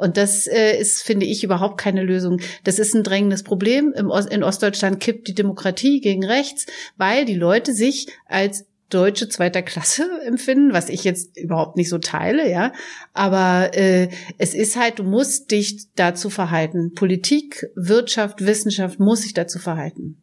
Und 0.01 0.17
das 0.17 0.47
äh, 0.47 0.79
ist, 0.79 1.03
finde 1.03 1.27
ich, 1.27 1.45
überhaupt 1.45 1.79
keine 1.79 2.03
Lösung. 2.03 2.41
Das 2.65 2.79
ist 2.79 2.95
ein 2.95 3.03
drängendes 3.03 3.43
Problem. 3.43 3.93
Im 3.97 4.11
Ost 4.11 4.33
in 4.33 4.43
Ostdeutschland 4.43 5.01
kippt 5.01 5.29
die 5.29 5.35
Demokratie 5.35 6.01
gegen 6.01 6.25
rechts, 6.25 6.67
weil 6.97 7.25
die 7.25 7.35
Leute 7.35 7.73
sich 7.73 8.07
als 8.27 8.65
Deutsche 8.91 9.29
zweiter 9.29 9.63
Klasse 9.63 10.09
empfinden, 10.27 10.73
was 10.73 10.89
ich 10.89 11.05
jetzt 11.05 11.39
überhaupt 11.39 11.77
nicht 11.77 11.89
so 11.89 11.99
teile, 11.99 12.51
ja. 12.51 12.73
Aber 13.15 13.71
äh, 13.75 14.09
es 14.39 14.55
ist 14.55 14.77
halt, 14.77 14.99
du 14.99 15.05
musst 15.05 15.51
dich 15.51 15.87
dazu 15.95 16.29
verhalten. 16.29 16.93
Politik, 16.95 17.67
Wirtschaft, 17.77 18.45
Wissenschaft 18.45 19.01
muss 19.01 19.23
sich 19.23 19.33
dazu 19.33 19.59
verhalten. 19.59 20.21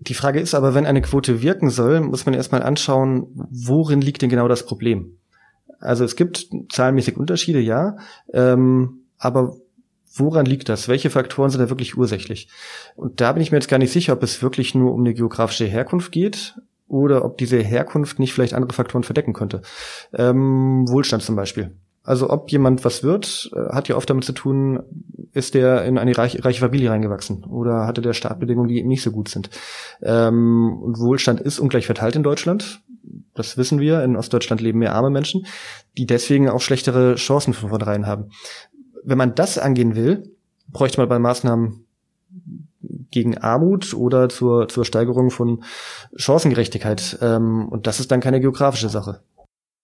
Die 0.00 0.14
Frage 0.14 0.40
ist 0.40 0.54
aber, 0.54 0.74
wenn 0.74 0.86
eine 0.86 1.02
Quote 1.02 1.42
wirken 1.42 1.68
soll, 1.68 2.00
muss 2.00 2.24
man 2.24 2.34
erstmal 2.34 2.62
anschauen, 2.62 3.26
worin 3.50 4.00
liegt 4.00 4.22
denn 4.22 4.30
genau 4.30 4.48
das 4.48 4.64
Problem? 4.64 5.18
Also 5.78 6.04
es 6.04 6.16
gibt 6.16 6.48
zahlenmäßig 6.70 7.16
Unterschiede, 7.16 7.60
ja. 7.60 7.96
Ähm, 8.32 9.04
aber 9.18 9.56
woran 10.14 10.46
liegt 10.46 10.68
das? 10.68 10.88
Welche 10.88 11.10
Faktoren 11.10 11.50
sind 11.50 11.60
da 11.60 11.68
wirklich 11.68 11.96
ursächlich? 11.96 12.48
Und 12.96 13.20
da 13.20 13.32
bin 13.32 13.42
ich 13.42 13.50
mir 13.50 13.58
jetzt 13.58 13.68
gar 13.68 13.78
nicht 13.78 13.92
sicher, 13.92 14.12
ob 14.12 14.22
es 14.22 14.42
wirklich 14.42 14.74
nur 14.74 14.92
um 14.92 15.00
eine 15.00 15.14
geografische 15.14 15.66
Herkunft 15.66 16.12
geht 16.12 16.56
oder 16.88 17.24
ob 17.24 17.38
diese 17.38 17.58
Herkunft 17.58 18.18
nicht 18.18 18.32
vielleicht 18.32 18.54
andere 18.54 18.72
Faktoren 18.72 19.04
verdecken 19.04 19.32
könnte. 19.32 19.62
Ähm, 20.12 20.86
Wohlstand 20.88 21.22
zum 21.22 21.36
Beispiel. 21.36 21.76
Also 22.02 22.30
ob 22.30 22.50
jemand 22.50 22.86
was 22.86 23.02
wird, 23.02 23.50
äh, 23.54 23.74
hat 23.74 23.88
ja 23.88 23.96
oft 23.96 24.08
damit 24.08 24.24
zu 24.24 24.32
tun, 24.32 24.82
ist 25.34 25.52
der 25.52 25.84
in 25.84 25.98
eine 25.98 26.16
reiche, 26.16 26.42
reiche 26.42 26.60
Familie 26.60 26.90
reingewachsen 26.90 27.44
oder 27.44 27.86
hatte 27.86 28.00
der 28.00 28.14
Startbedingungen, 28.14 28.68
die 28.68 28.78
eben 28.78 28.88
nicht 28.88 29.02
so 29.02 29.10
gut 29.10 29.28
sind. 29.28 29.50
Ähm, 30.00 30.78
und 30.80 30.98
Wohlstand 30.98 31.40
ist 31.40 31.58
ungleich 31.58 31.84
verteilt 31.84 32.16
in 32.16 32.22
Deutschland. 32.22 32.80
Das 33.34 33.58
wissen 33.58 33.78
wir. 33.78 34.02
In 34.02 34.16
Ostdeutschland 34.16 34.62
leben 34.62 34.78
mehr 34.78 34.94
arme 34.94 35.10
Menschen, 35.10 35.46
die 35.98 36.06
deswegen 36.06 36.48
auch 36.48 36.60
schlechtere 36.60 37.16
Chancen 37.16 37.52
von 37.52 37.68
vornherein 37.68 38.06
haben 38.06 38.30
wenn 39.08 39.18
man 39.18 39.34
das 39.34 39.58
angehen 39.58 39.96
will, 39.96 40.30
bräuchte 40.68 41.00
man 41.00 41.08
bei 41.08 41.18
Maßnahmen 41.18 41.84
gegen 43.10 43.38
Armut 43.38 43.94
oder 43.94 44.28
zur, 44.28 44.68
zur 44.68 44.84
Steigerung 44.84 45.30
von 45.30 45.64
Chancengerechtigkeit. 46.14 47.18
Ähm, 47.22 47.68
und 47.68 47.86
das 47.86 48.00
ist 48.00 48.10
dann 48.10 48.20
keine 48.20 48.40
geografische 48.40 48.88
Sache. 48.88 49.20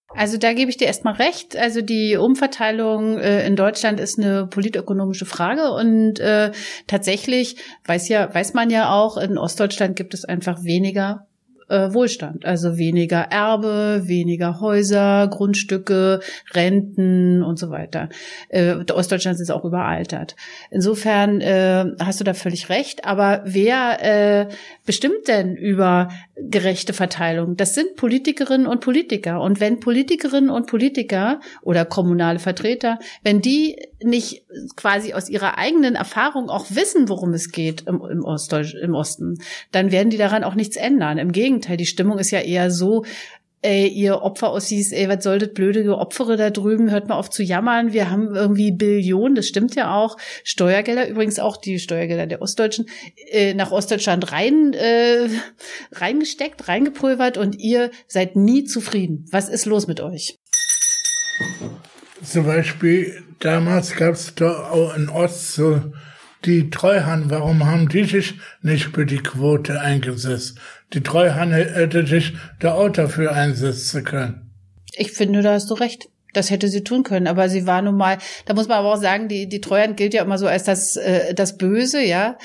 Also 0.09 0.37
da 0.37 0.53
gebe 0.53 0.71
ich 0.71 0.77
dir 0.77 0.87
erstmal 0.87 1.15
recht. 1.15 1.57
Also 1.57 1.81
die 1.81 2.17
Umverteilung 2.17 3.19
äh, 3.19 3.47
in 3.47 3.57
Deutschland 3.57 3.99
ist 3.99 4.19
eine 4.19 4.47
politökonomische 4.47 5.25
Frage 5.25 5.73
und 5.73 6.21
äh, 6.21 6.53
tatsächlich 6.87 7.57
weiß 7.85 8.09
ja 8.09 8.33
weiß 8.33 8.55
man 8.55 8.71
ja 8.71 8.93
auch 8.93 9.17
in 9.17 9.39
Ostdeutschland 9.39 9.97
gibt 9.97 10.15
es 10.15 10.25
einfach 10.25 10.63
weniger 10.63 11.27
äh, 11.75 11.93
Wohlstand. 11.95 12.45
Also 12.45 12.79
weniger 12.79 13.19
Erbe, 13.19 14.03
weniger 14.05 14.61
Häuser, 14.61 15.29
Grundstücke, 15.29 16.21
Renten 16.53 17.43
und 17.43 17.59
so 17.59 17.71
weiter. 17.71 18.09
Äh, 18.49 18.77
Ostdeutschland 18.93 19.41
ist 19.41 19.51
auch 19.51 19.65
überaltert. 19.65 20.37
Insofern 20.71 21.41
äh, 21.41 21.85
hast 22.01 22.21
du 22.21 22.25
da 22.25 22.35
völlig 22.35 22.69
recht. 22.69 23.05
Aber 23.05 23.43
wer 23.45 23.99
äh, 24.03 24.49
bestimmt 24.87 25.29
denn 25.29 25.57
über 25.57 26.09
gerechte 26.37 26.93
Verteilung? 26.93 27.57
Das 27.57 27.75
sind 27.75 27.97
Politikerinnen 27.97 28.67
und 28.67 28.81
Politiker. 28.81 29.41
Und 29.41 29.61
wenn 29.61 29.81
Politikerinnen 29.81 30.51
und 30.51 30.67
Politiker 30.67 31.41
oder 31.63 31.85
kommunale 31.85 32.39
Vertreter, 32.39 32.99
wenn 33.23 33.41
die 33.41 33.77
nicht 34.05 34.45
quasi 34.77 35.15
aus 35.15 35.29
ihrer 35.29 35.59
eigenen 35.59 35.95
Erfahrung 35.95 36.51
auch 36.51 36.67
wissen, 36.71 37.09
worum 37.09 37.33
es 37.35 37.51
geht 37.51 37.83
im, 37.87 38.03
im, 38.05 38.25
Ostdeutsch, 38.25 38.75
im 38.75 38.95
Osten, 38.95 39.39
dann 39.73 39.93
werden 39.93 40.11
die 40.11 40.19
daran 40.19 40.45
auch 40.45 40.55
nichts 40.55 40.77
ändern. 40.77 41.19
Im 41.19 41.33
Gegenteil, 41.33 41.77
die 41.77 41.87
Stimmung 41.87 42.19
ist 42.19 42.31
ja 42.31 42.41
eher 42.41 42.71
so, 42.71 43.05
ey, 43.65 43.89
ihr 43.89 44.21
Opfer 44.21 44.51
aussiehst, 44.51 44.93
ey, 44.93 45.09
was 45.09 45.25
solltet 45.25 45.55
blöde 45.55 45.97
Opfere 45.97 46.37
da 46.37 46.51
drüben, 46.51 46.91
hört 46.91 47.09
mal 47.09 47.17
auf 47.17 47.31
zu 47.31 47.43
jammern, 47.43 47.95
wir 47.95 48.11
haben 48.11 48.35
irgendwie 48.35 48.73
Billionen, 48.73 49.35
das 49.35 49.49
stimmt 49.49 49.75
ja 49.75 49.97
auch, 49.97 50.19
Steuergelder, 50.45 51.09
übrigens 51.09 51.39
auch 51.39 51.57
die 51.57 51.79
Steuergelder 51.79 52.27
der 52.27 52.43
Ostdeutschen, 52.43 52.87
äh, 53.31 53.55
nach 53.55 53.73
Ostdeutschland 53.73 54.33
rein, 54.33 54.75
äh, 54.75 55.29
reingesteckt, 55.93 56.69
reingepulvert 56.69 57.39
und 57.39 57.59
ihr 57.59 57.91
seid 58.07 58.37
nie 58.37 58.65
zufrieden. 58.65 59.25
Was 59.31 59.49
ist 59.49 59.65
los 59.65 59.87
mit 59.87 60.01
euch? 60.01 60.37
Zum 62.23 62.47
Beispiel, 62.47 63.23
damals 63.41 63.97
gab 63.97 64.15
es 64.15 64.35
doch 64.35 64.71
auch 64.71 64.97
in 64.97 65.09
Ost 65.09 65.55
so 65.55 65.93
die 66.45 66.71
Treuhand, 66.71 67.31
warum 67.31 67.65
haben 67.65 67.89
die 67.89 68.05
sich 68.05 68.35
nicht 68.63 68.95
für 68.95 69.07
die 69.07 69.19
Quote 69.19 69.81
eingesetzt? 69.81 70.59
Die 70.93 71.03
Treuhand 71.03 71.53
hätte 71.53 72.07
sich 72.07 72.35
da 72.61 72.75
auch 72.75 72.91
dafür 72.91 73.33
einsetzen 73.33 74.05
können. 74.05 74.51
Ich 74.93 75.13
finde, 75.13 75.43
da 75.43 75.55
hast 75.55 75.71
du 75.71 75.75
recht. 75.75 76.09
Das 76.33 76.51
hätte 76.51 76.69
sie 76.69 76.83
tun 76.83 77.05
können, 77.05 77.29
aber 77.29 77.49
sie 77.49 77.65
war 77.65 77.81
nun 77.81 77.97
mal, 77.97 78.19
da 78.45 78.55
muss 78.55 78.67
man 78.67 78.79
aber 78.79 78.93
auch 78.93 79.01
sagen, 79.01 79.29
die, 79.29 79.49
die 79.49 79.61
Treuhand 79.61 79.97
gilt 79.97 80.15
ja 80.15 80.23
immer 80.23 80.37
so 80.37 80.49
als 80.49 80.65
das, 80.65 80.97
äh, 80.97 81.33
das 81.33 81.57
Böse, 81.57 82.03
ja. 82.03 82.37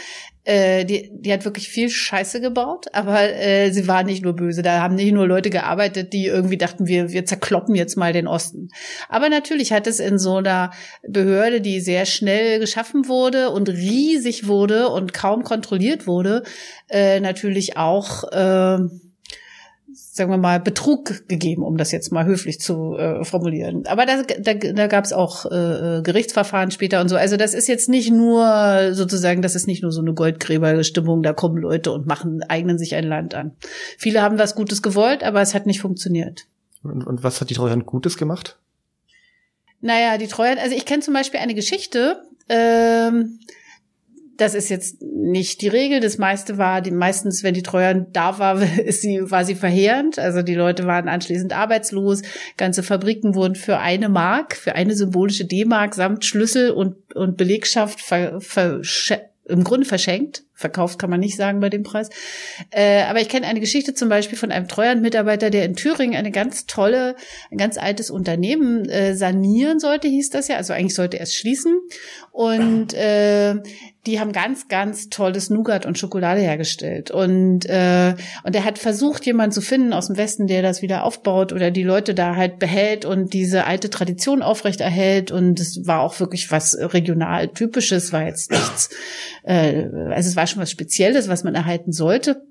Äh, 0.50 0.84
die, 0.84 1.12
die 1.14 1.32
hat 1.32 1.46
wirklich 1.46 1.70
viel 1.70 1.92
Scheiße 1.92 2.42
gebaut, 2.42 2.88
aber 2.92 3.22
äh, 3.22 3.70
sie 3.70 3.88
war 3.88 4.02
nicht 4.02 4.24
nur 4.24 4.36
böse. 4.36 4.64
Da 4.64 4.82
haben 4.82 4.96
nicht 4.96 5.12
nur 5.12 5.28
Leute 5.28 5.52
gearbeitet, 5.52 6.12
die 6.12 6.26
irgendwie 6.26 6.58
dachten, 6.58 6.88
wir, 6.88 7.12
wir 7.12 7.24
zerkloppen 7.24 7.76
jetzt 7.76 7.98
mal 7.98 8.14
den 8.14 8.26
Osten. 8.26 8.70
Aber 9.10 9.30
natürlich 9.30 9.72
hat 9.72 9.86
es 9.86 10.00
in 10.00 10.18
so 10.18 10.38
einer 10.38 10.72
Behörde, 11.08 11.62
die 11.62 11.80
sehr 11.82 12.08
schnell 12.08 12.60
geschaffen 12.60 13.08
wurde 13.08 13.52
und 13.52 13.70
riesig 13.70 14.48
wurde 14.48 14.90
und 14.90 15.14
kaum 15.14 15.44
kontrolliert 15.44 16.08
wurde, 16.08 16.42
äh, 16.90 17.20
natürlich 17.20 17.78
auch 17.78 18.24
äh, 18.32 18.80
sagen 20.20 20.30
wir 20.30 20.38
mal, 20.38 20.60
Betrug 20.60 21.28
gegeben, 21.28 21.64
um 21.64 21.78
das 21.78 21.92
jetzt 21.92 22.12
mal 22.12 22.26
höflich 22.26 22.60
zu 22.60 22.96
äh, 22.96 23.24
formulieren. 23.24 23.88
Aber 23.88 24.06
da, 24.06 24.22
da, 24.22 24.54
da 24.54 24.88
gab 24.88 25.06
es 25.06 25.14
auch 25.14 25.46
äh, 25.46 26.02
Gerichtsverfahren 26.04 26.72
später 26.72 27.02
und 27.02 27.08
so. 27.08 27.16
Also 27.16 27.38
das 27.38 27.54
ist 27.54 27.68
jetzt 27.68 27.90
nicht 27.90 28.12
nur 28.12 28.94
sozusagen, 28.94 29.42
das 29.42 29.56
ist 29.56 29.66
nicht 29.66 29.82
nur 29.82 29.92
so 29.92 30.02
eine 30.02 30.14
Goldgräberstimmung, 30.14 31.24
da 31.24 31.34
kommen 31.34 31.58
Leute 31.58 31.92
und 31.92 32.06
machen, 32.06 32.44
eignen 32.44 32.78
sich 32.78 32.94
ein 32.96 33.06
Land 33.06 33.34
an. 33.34 33.54
Viele 33.98 34.22
haben 34.22 34.38
was 34.38 34.56
Gutes 34.56 34.82
gewollt, 34.82 35.24
aber 35.24 35.42
es 35.42 35.56
hat 35.56 35.66
nicht 35.66 35.80
funktioniert. 35.80 36.46
Und, 36.84 37.08
und 37.08 37.24
was 37.24 37.40
hat 37.42 37.50
die 37.50 37.56
Treuhand 37.56 37.86
Gutes 37.86 38.18
gemacht? 38.18 38.60
Naja, 39.82 40.18
die 40.18 40.28
Treuhand, 40.28 40.60
also 40.60 40.76
ich 40.76 40.86
kenne 40.86 41.02
zum 41.02 41.14
Beispiel 41.14 41.40
eine 41.40 41.56
Geschichte, 41.56 42.22
ähm, 42.50 43.40
das 44.40 44.56
ist 44.56 44.70
jetzt 44.70 45.02
nicht 45.02 45.62
die 45.62 45.68
Regel. 45.68 46.00
Das 46.00 46.18
meiste 46.18 46.58
war, 46.58 46.82
die 46.82 46.92
meistens, 46.92 47.44
wenn 47.44 47.54
die 47.54 47.62
Treuhand 47.62 48.16
da 48.16 48.40
war, 48.40 48.62
ist 48.80 49.02
sie, 49.02 49.20
war 49.30 49.44
sie 49.44 49.56
verheerend. 49.56 50.18
Also 50.18 50.42
die 50.42 50.56
Leute 50.56 50.86
waren 50.86 51.10
anschließend 51.10 51.54
arbeitslos. 51.54 52.22
Ganze 52.58 52.82
Fabriken 52.82 53.36
wurden 53.36 53.56
für 53.56 53.80
eine 53.80 54.10
Mark, 54.10 54.56
für 54.56 54.76
eine 54.76 54.96
symbolische 54.96 55.46
D-Mark 55.46 55.94
samt 55.94 56.24
Schlüssel 56.24 56.72
und, 56.72 57.16
und 57.16 57.38
Belegschaft 57.38 58.00
ver, 58.02 58.40
ver, 58.40 58.82
im 59.50 59.64
Grunde 59.64 59.86
verschenkt. 59.86 60.44
Verkauft 60.54 61.00
kann 61.00 61.10
man 61.10 61.20
nicht 61.20 61.36
sagen 61.36 61.60
bei 61.60 61.70
dem 61.70 61.84
Preis. 61.84 62.10
Äh, 62.70 63.04
aber 63.04 63.20
ich 63.20 63.30
kenne 63.30 63.48
eine 63.48 63.60
Geschichte 63.60 63.94
zum 63.94 64.10
Beispiel 64.10 64.38
von 64.38 64.52
einem 64.52 64.68
Treuhandmitarbeiter, 64.68 65.50
der 65.50 65.66
in 65.66 65.76
Thüringen 65.76 66.16
eine 66.16 66.32
ganz 66.32 66.66
tolle, 66.66 67.16
ein 67.50 67.58
ganz 67.58 67.78
altes 67.78 68.12
Unternehmen 68.12 68.88
äh, 68.90 69.16
sanieren 69.16 69.80
sollte, 69.80 70.08
hieß 70.08 70.30
das 70.30 70.48
ja. 70.48 70.58
Also 70.58 70.74
eigentlich 70.74 70.96
sollte 70.96 71.18
er 71.18 71.24
es 71.24 71.34
schließen. 71.34 71.80
Und 72.32 72.94
äh, 72.94 73.56
die 74.10 74.20
haben 74.20 74.32
ganz, 74.32 74.68
ganz 74.68 75.10
tolles 75.10 75.50
Nougat 75.50 75.86
und 75.86 75.98
Schokolade 76.00 76.42
hergestellt. 76.42 77.12
Und, 77.12 77.66
äh, 77.68 78.16
und 78.44 78.56
er 78.56 78.66
hat 78.66 78.80
versucht, 78.80 79.26
jemanden 79.26 79.52
zu 79.52 79.62
finden 79.62 79.94
aus 79.94 80.08
dem 80.08 80.18
Westen, 80.18 80.48
der 80.48 80.64
das 80.64 80.82
wieder 80.82 81.04
aufbaut 81.04 81.54
oder 81.54 81.70
die 81.70 81.84
Leute 81.84 82.16
da 82.16 82.36
halt 82.36 82.58
behält 82.58 83.06
und 83.06 83.34
diese 83.34 83.66
alte 83.66 83.90
Tradition 83.90 84.42
aufrechterhält. 84.42 85.32
Und 85.32 85.60
es 85.60 85.86
war 85.86 86.02
auch 86.02 86.20
wirklich 86.20 86.52
was 86.52 86.76
regional 86.80 87.50
typisches, 87.50 88.12
war 88.12 88.26
jetzt 88.26 88.52
nichts, 88.52 88.90
äh, 89.44 89.84
also 90.10 90.30
es 90.30 90.36
war 90.36 90.48
schon 90.48 90.62
was 90.62 90.72
Spezielles, 90.72 91.28
was 91.28 91.44
man 91.44 91.54
erhalten 91.54 91.92
sollte. 91.92 92.42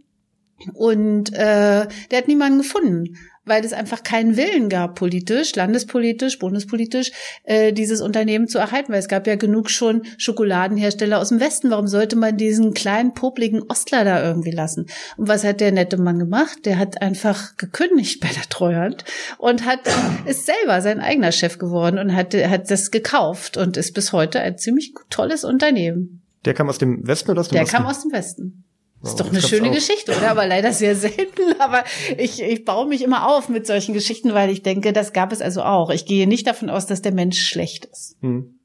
Und 0.74 1.32
äh, 1.32 1.86
der 2.10 2.18
hat 2.18 2.28
niemanden 2.28 2.58
gefunden 2.58 3.16
weil 3.48 3.64
es 3.64 3.72
einfach 3.72 4.02
keinen 4.02 4.36
Willen 4.36 4.68
gab, 4.68 4.94
politisch, 4.94 5.54
landespolitisch, 5.54 6.38
bundespolitisch, 6.38 7.10
äh, 7.44 7.72
dieses 7.72 8.00
Unternehmen 8.00 8.48
zu 8.48 8.58
erhalten. 8.58 8.92
Weil 8.92 9.00
es 9.00 9.08
gab 9.08 9.26
ja 9.26 9.36
genug 9.36 9.70
schon 9.70 10.02
Schokoladenhersteller 10.18 11.18
aus 11.18 11.30
dem 11.30 11.40
Westen. 11.40 11.70
Warum 11.70 11.86
sollte 11.86 12.16
man 12.16 12.36
diesen 12.36 12.74
kleinen, 12.74 13.14
popligen 13.14 13.62
Ostler 13.62 14.04
da 14.04 14.22
irgendwie 14.22 14.50
lassen? 14.50 14.86
Und 15.16 15.28
was 15.28 15.44
hat 15.44 15.60
der 15.60 15.72
nette 15.72 15.96
Mann 15.96 16.18
gemacht? 16.18 16.64
Der 16.64 16.78
hat 16.78 17.02
einfach 17.02 17.56
gekündigt 17.56 18.20
bei 18.20 18.28
der 18.28 18.48
Treuhand 18.48 19.04
und 19.38 19.64
hat 19.64 19.80
ist 20.26 20.46
selber 20.46 20.80
sein 20.80 21.00
eigener 21.00 21.32
Chef 21.32 21.58
geworden 21.58 21.98
und 21.98 22.14
hat, 22.14 22.34
hat 22.34 22.70
das 22.70 22.90
gekauft 22.90 23.56
und 23.56 23.76
ist 23.76 23.94
bis 23.94 24.12
heute 24.12 24.40
ein 24.40 24.58
ziemlich 24.58 24.92
tolles 25.10 25.44
Unternehmen. 25.44 26.22
Der 26.44 26.54
kam 26.54 26.68
aus 26.68 26.78
dem 26.78 27.06
Westen 27.06 27.30
oder 27.30 27.40
aus 27.40 27.48
dem 27.48 27.54
der 27.54 27.62
Osten? 27.62 27.72
Der 27.72 27.80
kam 27.80 27.90
aus 27.90 28.02
dem 28.02 28.12
Westen. 28.12 28.64
Das 29.00 29.10
ist 29.10 29.20
doch 29.20 29.28
eine 29.28 29.40
schöne 29.40 29.70
Geschichte, 29.70 30.16
oder? 30.16 30.30
Aber 30.30 30.46
leider 30.46 30.72
sehr 30.72 30.96
selten. 30.96 31.42
Aber 31.60 31.84
ich, 32.16 32.42
ich 32.42 32.64
baue 32.64 32.88
mich 32.88 33.02
immer 33.02 33.28
auf 33.28 33.48
mit 33.48 33.66
solchen 33.66 33.94
Geschichten, 33.94 34.34
weil 34.34 34.50
ich 34.50 34.62
denke, 34.62 34.92
das 34.92 35.12
gab 35.12 35.32
es 35.32 35.40
also 35.40 35.62
auch. 35.62 35.90
Ich 35.90 36.04
gehe 36.04 36.26
nicht 36.26 36.46
davon 36.46 36.68
aus, 36.68 36.86
dass 36.86 37.02
der 37.02 37.12
Mensch 37.12 37.40
schlecht 37.40 37.84
ist. 37.84 38.16
Hm. 38.20 38.58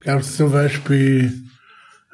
Gab 0.00 0.20
es 0.20 0.36
zum 0.36 0.52
Beispiel 0.52 1.32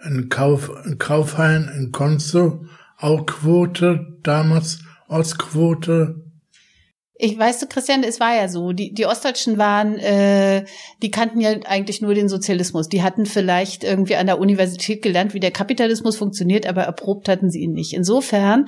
in, 0.04 0.28
Kauf, 0.28 0.70
in 0.84 0.98
Kaufhain, 0.98 1.68
in 1.76 1.90
Konzo, 1.90 2.64
auch 2.96 3.26
Quote, 3.26 4.18
damals 4.22 4.78
Ostquote, 5.08 6.22
ich 7.22 7.38
weiß 7.38 7.58
du, 7.60 7.66
Christian, 7.66 8.02
es 8.02 8.18
war 8.18 8.34
ja 8.34 8.48
so. 8.48 8.72
Die, 8.72 8.94
die 8.94 9.04
Ostdeutschen 9.04 9.58
waren, 9.58 9.98
äh, 9.98 10.64
die 11.02 11.10
kannten 11.10 11.40
ja 11.40 11.50
eigentlich 11.66 12.00
nur 12.00 12.14
den 12.14 12.28
Sozialismus. 12.28 12.88
Die 12.88 13.02
hatten 13.02 13.26
vielleicht 13.26 13.84
irgendwie 13.84 14.16
an 14.16 14.26
der 14.26 14.38
Universität 14.38 15.02
gelernt, 15.02 15.34
wie 15.34 15.40
der 15.40 15.50
Kapitalismus 15.50 16.16
funktioniert, 16.16 16.66
aber 16.66 16.82
erprobt 16.82 17.28
hatten 17.28 17.50
sie 17.50 17.60
ihn 17.60 17.72
nicht. 17.72 17.92
Insofern 17.92 18.66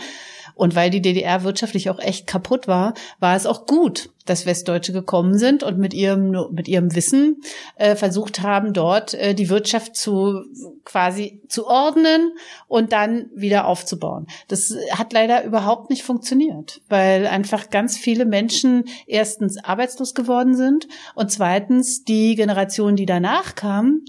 und 0.55 0.75
weil 0.75 0.91
die 0.91 1.03
DDR 1.03 1.45
wirtschaftlich 1.45 1.91
auch 1.91 1.99
echt 1.99 2.27
kaputt 2.27 2.69
war, 2.69 2.95
war 3.21 3.37
es 3.37 3.47
auch 3.47 3.67
gut, 3.67 4.11
dass 4.27 4.47
Westdeutsche 4.47 4.93
gekommen 4.93 5.37
sind 5.37 5.63
und 5.63 5.79
mit 5.79 5.95
ihrem 5.95 6.31
mit 6.53 6.69
ihrem 6.69 6.95
Wissen 6.95 7.43
äh, 7.77 7.97
versucht 7.97 8.43
haben, 8.43 8.73
dort 8.73 9.15
äh, 9.15 9.35
die 9.35 9.49
Wirtschaft 9.49 9.97
zu 9.97 10.45
quasi 10.85 11.41
zu 11.49 11.67
ordnen 11.67 12.33
und 12.69 12.93
dann 12.93 13.31
wieder 13.35 13.67
aufzubauen. 13.67 14.27
Das 14.49 14.75
hat 14.93 15.13
leider 15.13 15.45
überhaupt 15.45 15.91
nicht 15.91 16.03
funktioniert, 16.03 16.81
weil 16.89 17.27
einfach 17.27 17.71
ganz 17.71 17.97
viele 17.97 18.25
Menschen 18.25 18.85
erstens 19.07 19.63
arbeitslos 19.63 20.15
geworden 20.15 20.55
sind 20.55 20.89
und 21.15 21.31
zweitens 21.31 22.05
die 22.05 22.35
Generation, 22.37 22.97
die 22.97 23.07
danach 23.07 23.55
kam, 23.55 24.03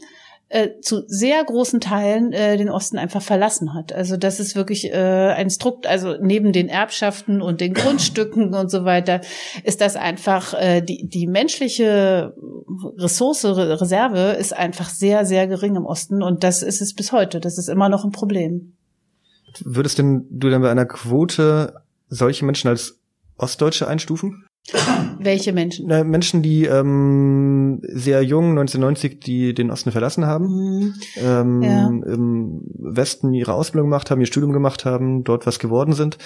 äh, 0.54 0.80
zu 0.82 1.04
sehr 1.08 1.44
großen 1.44 1.80
Teilen 1.80 2.32
äh, 2.32 2.58
den 2.58 2.70
Osten 2.70 3.00
einfach 3.00 3.24
verlassen 3.24 3.74
hat. 3.74 3.92
Also 3.92 4.18
das 4.18 4.40
ist 4.40 4.56
wirklich 4.56 4.86
äh, 4.86 5.34
ein 5.36 5.50
Strukt, 5.50 5.88
also 5.88 6.16
neben 6.22 6.52
den 6.52 6.70
Erbschaften 6.70 7.42
und 7.42 7.60
den 7.60 7.74
Grundstücken 7.74 8.54
und 8.54 8.70
so 8.70 8.86
weiter, 8.86 9.22
ist 9.64 9.82
das 9.82 9.96
einfach 9.96 10.54
äh, 10.54 10.82
die, 10.82 11.08
die 11.08 11.26
menschliche 11.26 12.36
Ressource, 12.98 13.44
Reserve 13.46 14.38
ist 14.40 14.56
einfach 14.56 14.90
sehr, 14.90 15.26
sehr 15.26 15.48
gering 15.48 15.76
im 15.76 15.86
Osten 15.86 16.22
und 16.22 16.44
das 16.44 16.62
ist 16.62 16.82
es 16.82 16.94
bis 16.94 17.12
heute. 17.12 17.40
Das 17.40 17.58
ist 17.58 17.68
immer 17.68 17.90
noch 17.90 18.06
ein 18.06 18.12
Problem. 18.12 18.74
Würdest 19.64 19.98
denn 19.98 20.28
du 20.30 20.52
dann 20.52 20.62
bei 20.62 20.70
einer 20.70 20.86
Quote 20.86 21.82
solche 22.10 22.46
Menschen 22.46 22.68
als 22.68 23.00
Ostdeutsche 23.38 23.88
einstufen? 23.88 24.46
Welche 25.20 25.52
Menschen? 25.52 25.88
Na, 25.88 26.04
Menschen, 26.04 26.42
die 26.42 26.66
ähm, 26.66 27.82
sehr 27.84 28.22
jung, 28.24 28.52
1990, 28.52 29.20
die 29.20 29.54
den 29.54 29.70
Osten 29.72 29.92
verlassen 29.92 30.26
haben, 30.26 30.46
Mhm. 30.48 30.94
ähm, 31.18 31.62
Ja. 31.62 31.88
im 32.14 32.62
Westen 32.80 33.34
ihre 33.34 33.54
Ausbildung 33.54 33.90
gemacht 33.90 34.10
haben, 34.10 34.22
ihr 34.22 34.28
Studium 34.28 34.54
gemacht 34.54 34.86
haben, 34.86 35.24
dort 35.24 35.46
was 35.46 35.60
geworden 35.60 35.94
sind, 35.94 36.18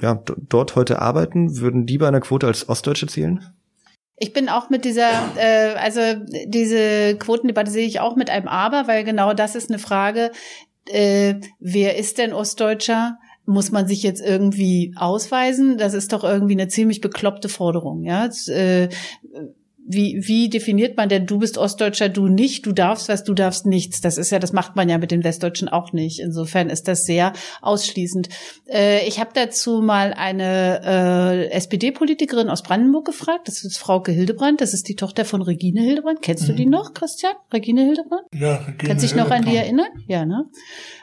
ja, 0.00 0.20
dort 0.48 0.74
heute 0.74 1.00
arbeiten, 1.00 1.58
würden 1.58 1.86
die 1.86 1.98
bei 1.98 2.08
einer 2.08 2.20
Quote 2.20 2.46
als 2.48 2.68
Ostdeutsche 2.68 3.06
zählen? 3.06 3.40
Ich 4.16 4.32
bin 4.32 4.48
auch 4.48 4.68
mit 4.68 4.84
dieser, 4.84 5.08
äh, 5.36 5.74
also 5.74 6.00
diese 6.46 7.16
Quotendebatte 7.16 7.70
sehe 7.70 7.86
ich 7.86 8.00
auch 8.00 8.16
mit 8.16 8.28
einem 8.30 8.48
Aber, 8.48 8.86
weil 8.88 9.04
genau 9.04 9.34
das 9.34 9.54
ist 9.54 9.70
eine 9.70 9.78
Frage, 9.78 10.30
äh, 10.86 11.34
wer 11.60 11.96
ist 11.96 12.18
denn 12.18 12.32
Ostdeutscher? 12.32 13.18
Muss 13.52 13.70
man 13.70 13.86
sich 13.86 14.02
jetzt 14.02 14.20
irgendwie 14.20 14.94
ausweisen? 14.96 15.78
Das 15.78 15.94
ist 15.94 16.12
doch 16.12 16.24
irgendwie 16.24 16.54
eine 16.54 16.68
ziemlich 16.68 17.00
bekloppte 17.00 17.48
Forderung, 17.48 18.02
ja. 18.02 18.26
Das, 18.26 18.48
äh, 18.48 18.88
wie, 19.84 20.22
wie 20.26 20.48
definiert 20.48 20.96
man 20.96 21.08
denn, 21.08 21.26
du 21.26 21.38
bist 21.38 21.58
Ostdeutscher, 21.58 22.08
du 22.08 22.28
nicht, 22.28 22.64
du 22.66 22.72
darfst 22.72 23.08
was, 23.08 23.24
du 23.24 23.34
darfst 23.34 23.66
nichts? 23.66 24.00
Das 24.00 24.16
ist 24.16 24.30
ja, 24.30 24.38
das 24.38 24.52
macht 24.52 24.76
man 24.76 24.88
ja 24.88 24.98
mit 24.98 25.10
den 25.10 25.24
Westdeutschen 25.24 25.68
auch 25.68 25.92
nicht. 25.92 26.20
Insofern 26.20 26.70
ist 26.70 26.86
das 26.86 27.04
sehr 27.04 27.32
ausschließend. 27.60 28.28
Äh, 28.68 29.06
ich 29.06 29.18
habe 29.18 29.30
dazu 29.34 29.82
mal 29.82 30.14
eine 30.14 30.80
äh, 30.84 31.50
SPD-Politikerin 31.50 32.48
aus 32.48 32.62
Brandenburg 32.62 33.06
gefragt. 33.06 33.48
Das 33.48 33.64
ist 33.64 33.76
Frauke 33.76 34.12
Hildebrand. 34.12 34.60
Das 34.60 34.72
ist 34.72 34.88
die 34.88 34.96
Tochter 34.96 35.24
von 35.24 35.42
Regine 35.42 35.80
Hildebrand. 35.82 36.22
Kennst 36.22 36.48
du 36.48 36.52
die 36.52 36.66
noch, 36.66 36.94
Christian? 36.94 37.34
Regine 37.52 37.82
Hildebrand? 37.82 38.22
Ja, 38.32 38.56
Regine 38.56 38.76
Kannst 38.78 39.04
dich 39.04 39.16
noch 39.16 39.30
an 39.30 39.44
die 39.44 39.56
erinnern? 39.56 39.88
Ja, 40.06 40.24
ne? 40.24 40.44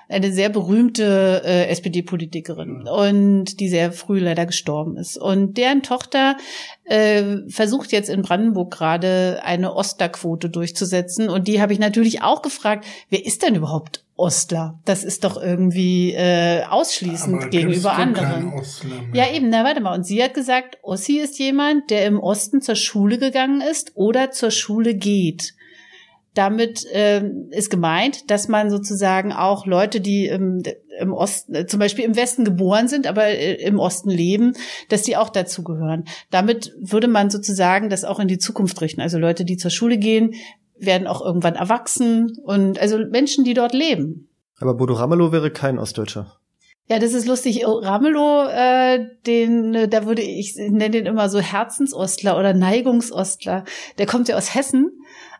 Eine 0.09 0.31
sehr 0.31 0.49
berühmte 0.49 1.43
äh, 1.45 1.67
SPD-Politikerin 1.67 2.87
und 2.87 3.59
die 3.59 3.69
sehr 3.69 3.91
früh 3.91 4.19
leider 4.19 4.47
gestorben 4.47 4.97
ist. 4.97 5.17
Und 5.17 5.57
deren 5.57 5.83
Tochter 5.83 6.35
äh, 6.85 7.47
versucht 7.47 7.91
jetzt 7.91 8.09
in 8.09 8.23
Brandenburg 8.23 8.71
gerade 8.71 9.41
eine 9.43 9.75
Osterquote 9.75 10.49
durchzusetzen. 10.49 11.29
Und 11.29 11.47
die 11.47 11.61
habe 11.61 11.73
ich 11.73 11.79
natürlich 11.79 12.23
auch 12.23 12.41
gefragt, 12.41 12.85
wer 13.11 13.23
ist 13.23 13.43
denn 13.43 13.53
überhaupt 13.53 14.03
Ostler? 14.15 14.79
Das 14.83 15.03
ist 15.03 15.23
doch 15.23 15.41
irgendwie 15.41 16.13
äh, 16.13 16.63
ausschließend 16.63 17.41
Aber 17.43 17.49
gegenüber 17.49 17.93
anderen. 17.93 18.51
Ja, 19.13 19.31
eben, 19.31 19.49
na 19.49 19.63
warte 19.63 19.79
mal. 19.79 19.93
Und 19.95 20.05
sie 20.05 20.23
hat 20.23 20.33
gesagt, 20.33 20.79
Ossi 20.81 21.19
ist 21.19 21.37
jemand, 21.37 21.91
der 21.91 22.05
im 22.07 22.19
Osten 22.19 22.61
zur 22.61 22.75
Schule 22.75 23.19
gegangen 23.19 23.61
ist 23.61 23.91
oder 23.95 24.31
zur 24.31 24.49
Schule 24.49 24.95
geht. 24.95 25.53
Damit 26.33 26.85
ähm, 26.91 27.47
ist 27.51 27.69
gemeint, 27.69 28.29
dass 28.29 28.47
man 28.47 28.69
sozusagen 28.69 29.33
auch 29.33 29.65
Leute, 29.65 29.99
die 29.99 30.27
im, 30.27 30.61
im 30.99 31.13
Osten, 31.13 31.55
äh, 31.55 31.65
zum 31.65 31.79
Beispiel 31.79 32.05
im 32.05 32.15
Westen 32.15 32.45
geboren 32.45 32.87
sind, 32.87 33.07
aber 33.07 33.25
äh, 33.25 33.55
im 33.55 33.79
Osten 33.79 34.09
leben, 34.09 34.53
dass 34.89 35.01
die 35.03 35.17
auch 35.17 35.29
dazugehören. 35.29 36.05
Damit 36.29 36.73
würde 36.79 37.07
man 37.07 37.29
sozusagen 37.29 37.89
das 37.89 38.05
auch 38.05 38.19
in 38.19 38.27
die 38.27 38.37
Zukunft 38.37 38.79
richten. 38.81 39.01
Also 39.01 39.17
Leute, 39.17 39.43
die 39.43 39.57
zur 39.57 39.71
Schule 39.71 39.97
gehen, 39.97 40.35
werden 40.77 41.07
auch 41.07 41.21
irgendwann 41.21 41.55
erwachsen 41.55 42.37
und 42.43 42.79
also 42.79 42.99
Menschen, 43.09 43.43
die 43.43 43.53
dort 43.53 43.73
leben. 43.73 44.29
Aber 44.59 44.75
Bodo 44.75 44.93
Ramelow 44.93 45.31
wäre 45.31 45.51
kein 45.51 45.79
Ostdeutscher. 45.79 46.39
Ja, 46.91 46.97
das 46.97 47.13
ist 47.13 47.27
lustig. 47.27 47.67
Oh, 47.67 47.77
Ramelow, 47.77 48.47
äh, 48.47 49.05
den, 49.27 49.75
äh, 49.75 49.87
da 49.87 50.07
würde 50.07 50.23
ich 50.23 50.55
nenne 50.55 50.89
den 50.89 51.05
immer 51.05 51.29
so 51.29 51.39
Herzensostler 51.39 52.35
oder 52.35 52.55
Neigungsostler. 52.55 53.63
Der 53.99 54.07
kommt 54.07 54.27
ja 54.27 54.35
aus 54.35 54.55
Hessen 54.55 54.91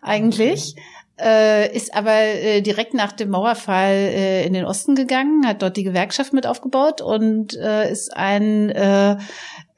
eigentlich, 0.03 0.75
äh, 1.19 1.75
ist 1.75 1.95
aber 1.95 2.13
äh, 2.13 2.61
direkt 2.61 2.93
nach 2.93 3.13
dem 3.13 3.31
Mauerfall 3.31 3.93
äh, 3.93 4.45
in 4.45 4.53
den 4.53 4.63
Osten 4.63 4.93
gegangen, 4.93 5.47
hat 5.47 5.63
dort 5.63 5.75
die 5.75 5.83
Gewerkschaft 5.83 6.33
mit 6.33 6.45
aufgebaut 6.45 7.01
und 7.01 7.57
äh, 7.57 7.91
ist 7.91 8.15
ein 8.15 8.69
äh, 8.69 9.17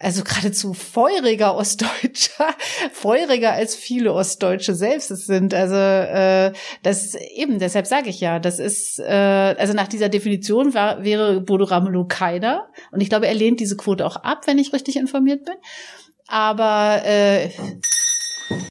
also 0.01 0.23
geradezu 0.23 0.73
feuriger 0.73 1.55
Ostdeutscher, 1.55 2.47
feuriger 2.93 3.53
als 3.53 3.75
viele 3.75 4.13
Ostdeutsche 4.13 4.73
selbst 4.75 5.11
es 5.11 5.25
sind. 5.25 5.53
Also 5.53 5.75
äh, 5.75 6.53
das 6.83 7.15
eben, 7.15 7.59
deshalb 7.59 7.87
sage 7.87 8.09
ich 8.09 8.19
ja, 8.19 8.39
das 8.39 8.59
ist 8.59 8.99
äh, 8.99 9.55
also 9.57 9.73
nach 9.73 9.87
dieser 9.87 10.09
Definition 10.09 10.73
war, 10.73 11.03
wäre 11.03 11.41
Bodo 11.41 11.65
Ramelow 11.65 12.05
keiner 12.07 12.67
und 12.91 13.01
ich 13.01 13.09
glaube, 13.09 13.27
er 13.27 13.33
lehnt 13.35 13.59
diese 13.59 13.77
Quote 13.77 14.05
auch 14.05 14.17
ab, 14.17 14.41
wenn 14.47 14.57
ich 14.57 14.73
richtig 14.73 14.95
informiert 14.97 15.45
bin. 15.45 15.55
Aber 16.27 17.01
äh, 17.05 17.49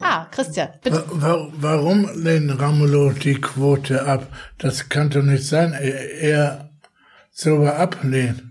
ah, 0.01 0.27
Christian, 0.31 0.71
bitte. 0.83 1.05
Wa- 1.09 1.23
wa- 1.23 1.49
Warum 1.53 2.09
lehnt 2.15 2.59
Ramelow 2.61 3.13
die 3.13 3.35
Quote 3.41 4.07
ab? 4.07 4.27
Das 4.59 4.89
kann 4.89 5.11
doch 5.11 5.23
nicht 5.23 5.45
sein. 5.47 5.73
Er, 5.73 6.21
er 6.23 6.71
sogar 7.31 7.77
ablehnt. 7.77 8.43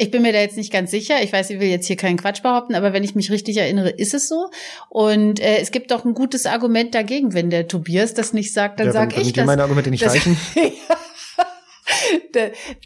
Ich 0.00 0.10
bin 0.10 0.22
mir 0.22 0.32
da 0.32 0.40
jetzt 0.40 0.56
nicht 0.56 0.72
ganz 0.72 0.90
sicher. 0.90 1.22
Ich 1.22 1.30
weiß, 1.30 1.50
ich 1.50 1.60
will 1.60 1.68
jetzt 1.68 1.86
hier 1.86 1.96
keinen 1.96 2.16
Quatsch 2.16 2.42
behaupten, 2.42 2.74
aber 2.74 2.94
wenn 2.94 3.04
ich 3.04 3.14
mich 3.14 3.30
richtig 3.30 3.58
erinnere, 3.58 3.90
ist 3.90 4.14
es 4.14 4.28
so. 4.28 4.48
Und 4.88 5.40
äh, 5.40 5.58
es 5.58 5.72
gibt 5.72 5.90
doch 5.90 6.06
ein 6.06 6.14
gutes 6.14 6.46
Argument 6.46 6.94
dagegen, 6.94 7.34
wenn 7.34 7.50
der 7.50 7.68
Tobias 7.68 8.14
das 8.14 8.32
nicht 8.32 8.54
sagt, 8.54 8.80
dann 8.80 8.86
ja, 8.86 8.92
sag 8.94 9.10
wenn, 9.10 9.16
wenn 9.16 9.26
ich 9.26 9.32
dir 9.34 9.42
das. 9.42 9.46
meine 9.46 9.62
Argumente 9.62 9.90
nicht 9.90 10.02
das- 10.02 10.14
reichen. 10.14 10.36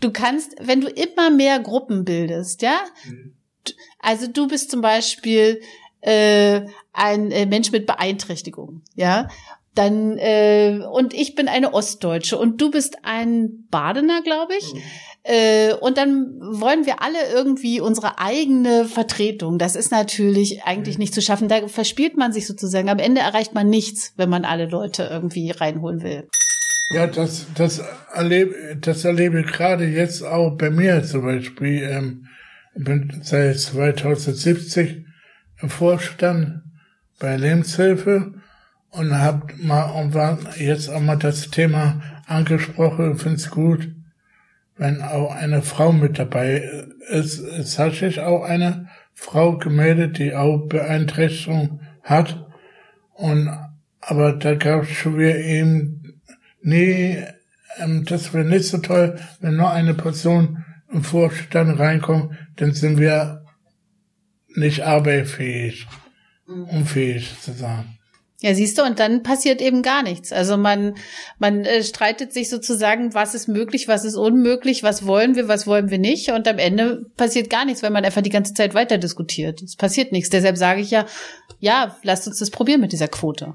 Du 0.00 0.10
kannst, 0.10 0.54
wenn 0.60 0.80
du 0.80 0.88
immer 0.88 1.30
mehr 1.30 1.60
Gruppen 1.60 2.04
bildest, 2.04 2.62
ja, 2.62 2.80
also 3.98 4.26
du 4.26 4.48
bist 4.48 4.70
zum 4.70 4.80
Beispiel 4.80 5.60
äh, 6.00 6.62
ein 6.94 7.30
äh, 7.30 7.44
Mensch 7.44 7.70
mit 7.70 7.86
Beeinträchtigung, 7.86 8.80
ja, 8.94 9.28
dann 9.74 10.16
äh, 10.16 10.80
und 10.90 11.12
ich 11.12 11.34
bin 11.34 11.48
eine 11.48 11.74
Ostdeutsche 11.74 12.38
und 12.38 12.60
du 12.60 12.70
bist 12.70 12.96
ein 13.02 13.66
Badener, 13.70 14.22
glaube 14.22 14.54
ich. 14.56 14.74
Äh, 14.74 14.80
und 15.80 15.96
dann 15.96 16.38
wollen 16.38 16.84
wir 16.84 17.00
alle 17.00 17.18
irgendwie 17.32 17.80
unsere 17.80 18.18
eigene 18.18 18.84
Vertretung. 18.84 19.58
Das 19.58 19.74
ist 19.74 19.90
natürlich 19.90 20.64
eigentlich 20.64 20.98
nicht 20.98 21.14
zu 21.14 21.22
schaffen. 21.22 21.48
Da 21.48 21.66
verspielt 21.66 22.16
man 22.18 22.32
sich 22.32 22.46
sozusagen. 22.46 22.90
Am 22.90 22.98
Ende 22.98 23.22
erreicht 23.22 23.54
man 23.54 23.70
nichts, 23.70 24.12
wenn 24.16 24.28
man 24.28 24.44
alle 24.44 24.66
Leute 24.66 25.08
irgendwie 25.10 25.50
reinholen 25.50 26.02
will. 26.02 26.28
Ja, 26.90 27.06
das, 27.06 27.46
das 27.54 27.82
erlebe, 28.12 28.76
das 28.78 29.04
erlebe 29.04 29.40
ich 29.40 29.46
gerade 29.46 29.86
jetzt 29.86 30.22
auch 30.22 30.50
bei 30.58 30.68
mir 30.68 31.02
zum 31.02 31.22
Beispiel. 31.22 31.82
Ähm, 31.82 32.26
ich 32.74 32.84
bin 32.84 33.20
seit 33.22 33.58
2070 33.58 35.06
im 35.62 35.70
Vorstand 35.70 36.62
bei 37.18 37.36
Lebenshilfe 37.36 38.34
und 38.90 39.18
habe 39.18 39.54
mal 39.56 39.84
und 39.92 40.12
war 40.12 40.38
jetzt 40.58 40.90
auch 40.90 41.00
mal 41.00 41.16
das 41.16 41.50
Thema 41.50 42.02
angesprochen. 42.26 43.16
Finde 43.16 43.36
es 43.36 43.50
gut, 43.50 43.88
wenn 44.76 45.02
auch 45.02 45.34
eine 45.34 45.62
Frau 45.62 45.92
mit 45.92 46.18
dabei 46.18 46.68
ist. 47.08 47.38
Es 47.38 47.78
hat 47.78 47.94
sich 47.94 48.20
auch 48.20 48.42
eine 48.42 48.88
Frau 49.12 49.58
gemeldet, 49.58 50.18
die 50.18 50.34
auch 50.34 50.66
Beeinträchtigung 50.66 51.80
hat. 52.02 52.46
Und 53.12 53.48
aber 54.00 54.32
da 54.34 54.54
gab 54.54 54.82
es 54.82 54.90
schon 54.90 55.16
wieder 55.16 55.38
eben 55.38 56.04
Nee, 56.66 57.22
ähm, 57.76 58.06
das 58.06 58.32
wäre 58.32 58.46
nicht 58.46 58.64
so 58.64 58.78
toll, 58.78 59.20
wenn 59.40 59.56
nur 59.56 59.70
eine 59.70 59.92
Person 59.92 60.64
im 60.90 61.04
Vorstand 61.04 61.78
reinkommt, 61.78 62.34
dann 62.56 62.72
sind 62.72 62.98
wir 62.98 63.44
nicht 64.54 64.82
arbeitsfähig, 64.82 65.86
unfähig 66.46 67.38
zu 67.38 67.52
sein. 67.52 67.98
Ja, 68.44 68.54
siehst 68.54 68.76
du, 68.76 68.82
und 68.82 68.98
dann 68.98 69.22
passiert 69.22 69.62
eben 69.62 69.80
gar 69.80 70.02
nichts. 70.02 70.30
Also 70.30 70.58
man, 70.58 70.96
man 71.38 71.64
äh, 71.64 71.82
streitet 71.82 72.34
sich 72.34 72.50
sozusagen, 72.50 73.14
was 73.14 73.34
ist 73.34 73.48
möglich, 73.48 73.88
was 73.88 74.04
ist 74.04 74.16
unmöglich, 74.16 74.82
was 74.82 75.06
wollen 75.06 75.34
wir, 75.34 75.48
was 75.48 75.66
wollen 75.66 75.88
wir 75.88 75.96
nicht. 75.96 76.30
Und 76.30 76.46
am 76.46 76.58
Ende 76.58 77.06
passiert 77.16 77.48
gar 77.48 77.64
nichts, 77.64 77.82
weil 77.82 77.88
man 77.88 78.04
einfach 78.04 78.20
die 78.20 78.28
ganze 78.28 78.52
Zeit 78.52 78.74
weiter 78.74 78.98
diskutiert. 78.98 79.62
Es 79.62 79.76
passiert 79.76 80.12
nichts. 80.12 80.28
Deshalb 80.28 80.58
sage 80.58 80.82
ich 80.82 80.90
ja, 80.90 81.06
ja, 81.58 81.96
lasst 82.02 82.26
uns 82.26 82.38
das 82.38 82.50
probieren 82.50 82.82
mit 82.82 82.92
dieser 82.92 83.08
Quote. 83.08 83.54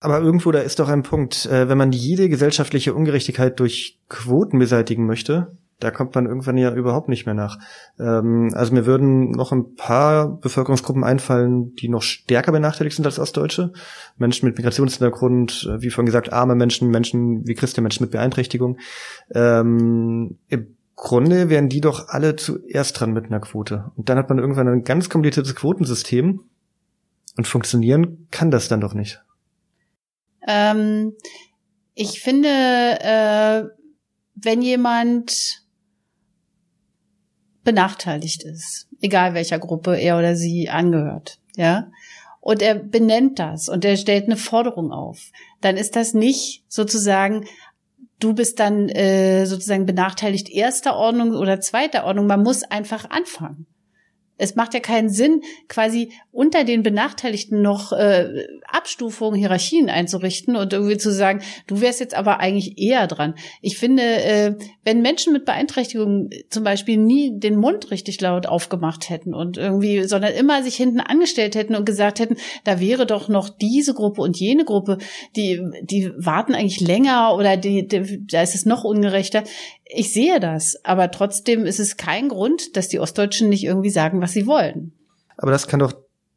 Aber 0.00 0.20
irgendwo 0.20 0.50
da 0.50 0.60
ist 0.60 0.78
doch 0.78 0.88
ein 0.88 1.02
Punkt, 1.02 1.44
äh, 1.44 1.68
wenn 1.68 1.76
man 1.76 1.92
jede 1.92 2.30
gesellschaftliche 2.30 2.94
Ungerechtigkeit 2.94 3.60
durch 3.60 3.98
Quoten 4.08 4.58
beseitigen 4.58 5.04
möchte, 5.04 5.58
da 5.80 5.90
kommt 5.90 6.14
man 6.14 6.26
irgendwann 6.26 6.56
ja 6.56 6.72
überhaupt 6.74 7.08
nicht 7.08 7.26
mehr 7.26 7.34
nach. 7.34 7.58
Ähm, 7.98 8.50
also 8.54 8.72
mir 8.72 8.86
würden 8.86 9.30
noch 9.30 9.52
ein 9.52 9.74
paar 9.74 10.38
Bevölkerungsgruppen 10.40 11.02
einfallen, 11.02 11.74
die 11.74 11.88
noch 11.88 12.02
stärker 12.02 12.52
benachteiligt 12.52 12.94
sind 12.96 13.06
als 13.06 13.18
Ostdeutsche. 13.18 13.72
Menschen 14.16 14.46
mit 14.46 14.56
Migrationshintergrund, 14.56 15.68
äh, 15.68 15.82
wie 15.82 15.90
vorhin 15.90 16.06
gesagt, 16.06 16.32
arme 16.32 16.54
Menschen, 16.54 16.88
Menschen 16.88 17.46
wie 17.46 17.54
Christian, 17.54 17.82
Menschen 17.82 18.04
mit 18.04 18.12
Beeinträchtigung. 18.12 18.78
Ähm, 19.34 20.38
Im 20.48 20.76
Grunde 20.96 21.48
wären 21.48 21.70
die 21.70 21.80
doch 21.80 22.08
alle 22.08 22.36
zuerst 22.36 23.00
dran 23.00 23.12
mit 23.12 23.26
einer 23.26 23.40
Quote. 23.40 23.90
Und 23.96 24.08
dann 24.08 24.18
hat 24.18 24.28
man 24.28 24.38
irgendwann 24.38 24.68
ein 24.68 24.84
ganz 24.84 25.08
kompliziertes 25.08 25.54
Quotensystem. 25.54 26.40
Und 27.36 27.46
funktionieren 27.46 28.26
kann 28.30 28.50
das 28.50 28.68
dann 28.68 28.82
doch 28.82 28.92
nicht. 28.92 29.22
Ähm, 30.46 31.14
ich 31.94 32.20
finde, 32.20 32.48
äh, 32.48 33.64
wenn 34.34 34.62
jemand 34.62 35.62
benachteiligt 37.70 38.42
ist, 38.42 38.88
egal 39.00 39.34
welcher 39.34 39.60
Gruppe 39.60 39.96
er 39.96 40.18
oder 40.18 40.34
sie 40.34 40.68
angehört, 40.68 41.38
ja, 41.56 41.86
und 42.40 42.62
er 42.62 42.74
benennt 42.74 43.38
das 43.38 43.68
und 43.68 43.84
er 43.84 43.96
stellt 43.96 44.24
eine 44.24 44.36
Forderung 44.36 44.90
auf, 44.92 45.30
dann 45.60 45.76
ist 45.76 45.94
das 45.94 46.14
nicht 46.14 46.64
sozusagen, 46.68 47.46
du 48.18 48.34
bist 48.34 48.58
dann 48.58 48.88
äh, 48.88 49.46
sozusagen 49.46 49.86
benachteiligt 49.86 50.48
erster 50.48 50.96
Ordnung 50.96 51.32
oder 51.32 51.60
zweiter 51.60 52.04
Ordnung. 52.04 52.26
Man 52.26 52.42
muss 52.42 52.64
einfach 52.64 53.08
anfangen. 53.10 53.66
Es 54.40 54.56
macht 54.56 54.74
ja 54.74 54.80
keinen 54.80 55.10
Sinn, 55.10 55.42
quasi 55.68 56.12
unter 56.32 56.64
den 56.64 56.82
Benachteiligten 56.82 57.60
noch 57.60 57.92
äh, 57.92 58.46
Abstufungen, 58.66 59.38
Hierarchien 59.38 59.90
einzurichten 59.90 60.56
und 60.56 60.72
irgendwie 60.72 60.96
zu 60.96 61.12
sagen, 61.12 61.42
du 61.66 61.80
wärst 61.80 62.00
jetzt 62.00 62.14
aber 62.14 62.40
eigentlich 62.40 62.78
eher 62.78 63.06
dran. 63.06 63.34
Ich 63.60 63.76
finde, 63.78 64.02
äh, 64.02 64.54
wenn 64.84 65.02
Menschen 65.02 65.32
mit 65.32 65.44
Beeinträchtigungen 65.44 66.30
zum 66.48 66.64
Beispiel 66.64 66.96
nie 66.96 67.38
den 67.38 67.56
Mund 67.56 67.90
richtig 67.90 68.20
laut 68.20 68.46
aufgemacht 68.46 69.10
hätten 69.10 69.34
und 69.34 69.58
irgendwie, 69.58 70.04
sondern 70.04 70.32
immer 70.32 70.62
sich 70.62 70.76
hinten 70.76 71.00
angestellt 71.00 71.54
hätten 71.54 71.74
und 71.74 71.84
gesagt 71.84 72.18
hätten, 72.18 72.36
da 72.64 72.80
wäre 72.80 73.06
doch 73.06 73.28
noch 73.28 73.50
diese 73.50 73.92
Gruppe 73.92 74.22
und 74.22 74.38
jene 74.38 74.64
Gruppe, 74.64 74.98
die, 75.36 75.60
die 75.82 76.10
warten 76.16 76.54
eigentlich 76.54 76.80
länger 76.80 77.34
oder 77.36 77.56
die, 77.58 77.86
die, 77.86 78.26
da 78.26 78.40
ist 78.42 78.54
es 78.54 78.64
noch 78.64 78.84
ungerechter. 78.84 79.44
Ich 79.92 80.12
sehe 80.12 80.40
das, 80.40 80.76
aber 80.84 81.10
trotzdem 81.10 81.66
ist 81.66 81.80
es 81.80 81.96
kein 81.96 82.28
Grund, 82.28 82.76
dass 82.76 82.88
die 82.88 83.00
Ostdeutschen 83.00 83.48
nicht 83.48 83.64
irgendwie 83.64 83.90
sagen, 83.90 84.20
was 84.20 84.32
sie 84.32 84.46
wollen. 84.46 84.92
Aber 85.36 85.50
das 85.50 85.66
kann 85.66 85.80
doch 85.80 85.92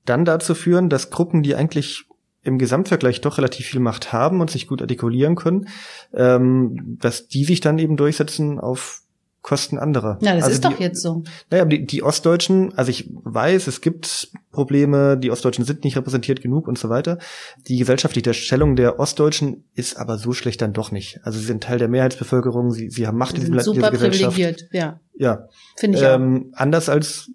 dann 0.05 0.25
dazu 0.25 0.55
führen, 0.55 0.89
dass 0.89 1.09
Gruppen, 1.09 1.43
die 1.43 1.55
eigentlich 1.55 2.05
im 2.41 2.57
Gesamtvergleich 2.57 3.21
doch 3.21 3.37
relativ 3.37 3.67
viel 3.67 3.79
Macht 3.79 4.11
haben 4.11 4.41
und 4.41 4.51
sich 4.51 4.67
gut 4.67 4.81
artikulieren 4.81 5.35
können, 5.35 5.69
ähm, 6.13 6.97
dass 6.99 7.27
die 7.27 7.45
sich 7.45 7.61
dann 7.61 7.79
eben 7.79 7.95
durchsetzen 7.95 8.59
auf 8.59 9.02
Kosten 9.43 9.77
anderer. 9.77 10.17
Ja, 10.21 10.35
das 10.35 10.45
also 10.45 10.55
ist 10.55 10.63
die, 10.63 10.69
doch 10.69 10.79
jetzt 10.79 11.01
so. 11.01 11.21
Naja, 11.51 11.65
die, 11.65 11.85
die 11.85 12.01
Ostdeutschen, 12.01 12.73
also 12.77 12.89
ich 12.89 13.09
weiß, 13.11 13.67
es 13.67 13.81
gibt 13.81 14.29
Probleme, 14.53 15.17
die 15.17 15.31
Ostdeutschen 15.31 15.65
sind 15.65 15.83
nicht 15.83 15.97
repräsentiert 15.97 16.41
genug 16.41 16.65
und 16.65 16.77
so 16.77 16.87
weiter. 16.87 17.19
Die 17.67 17.77
gesellschaftliche 17.77 18.33
Stellung 18.33 18.77
der 18.77 19.01
Ostdeutschen 19.01 19.65
ist 19.75 19.97
aber 19.97 20.17
so 20.17 20.31
schlecht 20.31 20.61
dann 20.61 20.71
doch 20.71 20.91
nicht. 20.91 21.19
Also 21.23 21.39
sie 21.39 21.45
sind 21.45 21.61
Teil 21.61 21.77
der 21.77 21.89
Mehrheitsbevölkerung, 21.89 22.71
sie, 22.71 22.89
sie 22.89 23.05
haben 23.05 23.17
Macht 23.17 23.35
in 23.35 23.41
sind 23.41 23.53
diesem 23.53 23.73
super 23.73 23.91
dieser 23.91 24.07
Gesellschaft. 24.09 24.33
privilegiert, 24.33 24.69
ja. 24.71 25.01
Ja. 25.15 25.49
Finde 25.75 25.97
ich 25.97 26.03
ähm, 26.05 26.53
Anders 26.53 26.87
als 26.87 27.29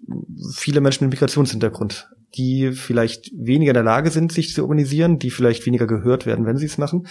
viele 0.55 0.81
Menschen 0.81 1.05
mit 1.05 1.13
Migrationshintergrund, 1.13 2.09
die 2.33 2.71
vielleicht 2.71 3.29
weniger 3.35 3.69
in 3.69 3.75
der 3.75 3.83
Lage 3.83 4.09
sind, 4.09 4.31
sich 4.31 4.55
zu 4.55 4.63
organisieren, 4.63 5.19
die 5.19 5.29
vielleicht 5.29 5.67
weniger 5.67 5.85
gehört 5.85 6.25
werden, 6.25 6.47
wenn 6.47 6.57
sie 6.57 6.65
es 6.65 6.79
machen 6.79 7.05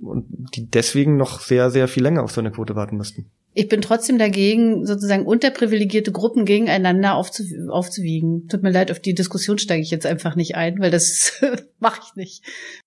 und 0.00 0.26
die 0.54 0.70
deswegen 0.70 1.16
noch 1.16 1.40
sehr, 1.40 1.70
sehr 1.70 1.88
viel 1.88 2.04
länger 2.04 2.22
auf 2.22 2.30
so 2.30 2.40
eine 2.40 2.52
Quote 2.52 2.76
warten 2.76 2.96
müssten. 2.96 3.32
Ich 3.56 3.68
bin 3.68 3.80
trotzdem 3.80 4.18
dagegen, 4.18 4.84
sozusagen 4.84 5.26
unterprivilegierte 5.26 6.10
Gruppen 6.10 6.44
gegeneinander 6.44 7.14
aufzu 7.14 7.44
aufzuwiegen. 7.70 8.48
Tut 8.48 8.64
mir 8.64 8.70
leid, 8.70 8.90
auf 8.90 8.98
die 8.98 9.14
Diskussion 9.14 9.58
steige 9.58 9.82
ich 9.82 9.92
jetzt 9.92 10.06
einfach 10.06 10.34
nicht 10.34 10.56
ein, 10.56 10.80
weil 10.80 10.90
das 10.90 11.40
mache 11.78 12.00
ich 12.04 12.16
nicht. 12.16 12.44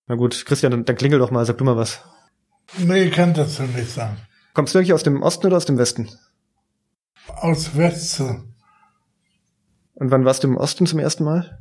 Na 0.07 0.15
gut, 0.15 0.45
Christian, 0.45 0.71
dann, 0.71 0.83
dann 0.83 0.97
klingel 0.97 1.19
doch 1.19 1.31
mal, 1.31 1.45
sag 1.45 1.57
du 1.57 1.63
mal 1.63 1.77
was. 1.77 2.03
Nee, 2.77 3.03
ich 3.03 3.13
kann 3.13 3.33
das 3.33 3.55
so 3.55 3.63
nicht 3.63 3.89
sagen. 3.89 4.17
Kommst 4.53 4.75
du 4.75 4.79
eigentlich 4.79 4.93
aus 4.93 5.03
dem 5.03 5.21
Osten 5.21 5.47
oder 5.47 5.57
aus 5.57 5.65
dem 5.65 5.77
Westen? 5.77 6.09
Aus 7.27 7.77
Westen. 7.77 8.53
Und 9.93 10.11
wann 10.11 10.25
warst 10.25 10.43
du 10.43 10.49
im 10.49 10.57
Osten 10.57 10.85
zum 10.85 10.99
ersten 10.99 11.23
Mal? 11.23 11.59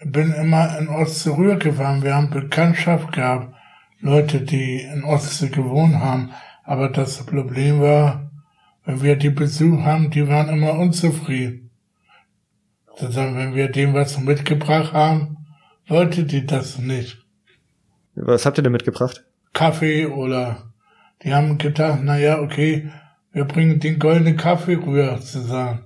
Ich 0.00 0.10
bin 0.10 0.32
immer 0.32 0.78
in 0.78 0.88
Ostsee 0.88 1.30
rübergefahren. 1.30 2.02
Wir 2.02 2.14
haben 2.14 2.30
Bekanntschaft 2.30 3.12
gehabt. 3.12 3.54
Leute, 4.00 4.40
die 4.40 4.80
in 4.80 5.04
Ostsee 5.04 5.48
gewohnt 5.48 5.96
haben. 5.96 6.32
Aber 6.64 6.88
das 6.88 7.24
Problem 7.24 7.80
war, 7.80 8.27
wenn 8.88 9.02
wir 9.02 9.16
die 9.16 9.28
Besuch 9.28 9.82
haben, 9.82 10.10
die 10.10 10.26
waren 10.28 10.48
immer 10.48 10.78
unzufrieden. 10.78 11.70
Sozusagen, 12.96 13.36
wenn 13.36 13.54
wir 13.54 13.68
dem 13.68 13.92
was 13.92 14.18
mitgebracht 14.18 14.94
haben, 14.94 15.36
wollte 15.88 16.24
die 16.24 16.46
das 16.46 16.78
nicht. 16.78 17.22
Was 18.14 18.46
habt 18.46 18.56
ihr 18.56 18.62
denn 18.62 18.72
mitgebracht? 18.72 19.26
Kaffee 19.52 20.06
oder 20.06 20.72
die 21.22 21.34
haben 21.34 21.58
gedacht, 21.58 22.00
na 22.02 22.16
ja, 22.16 22.40
okay, 22.40 22.90
wir 23.32 23.44
bringen 23.44 23.78
den 23.78 23.98
goldenen 23.98 24.38
Kaffee 24.38 24.76
rüber 24.76 25.20
zusammen. 25.20 25.84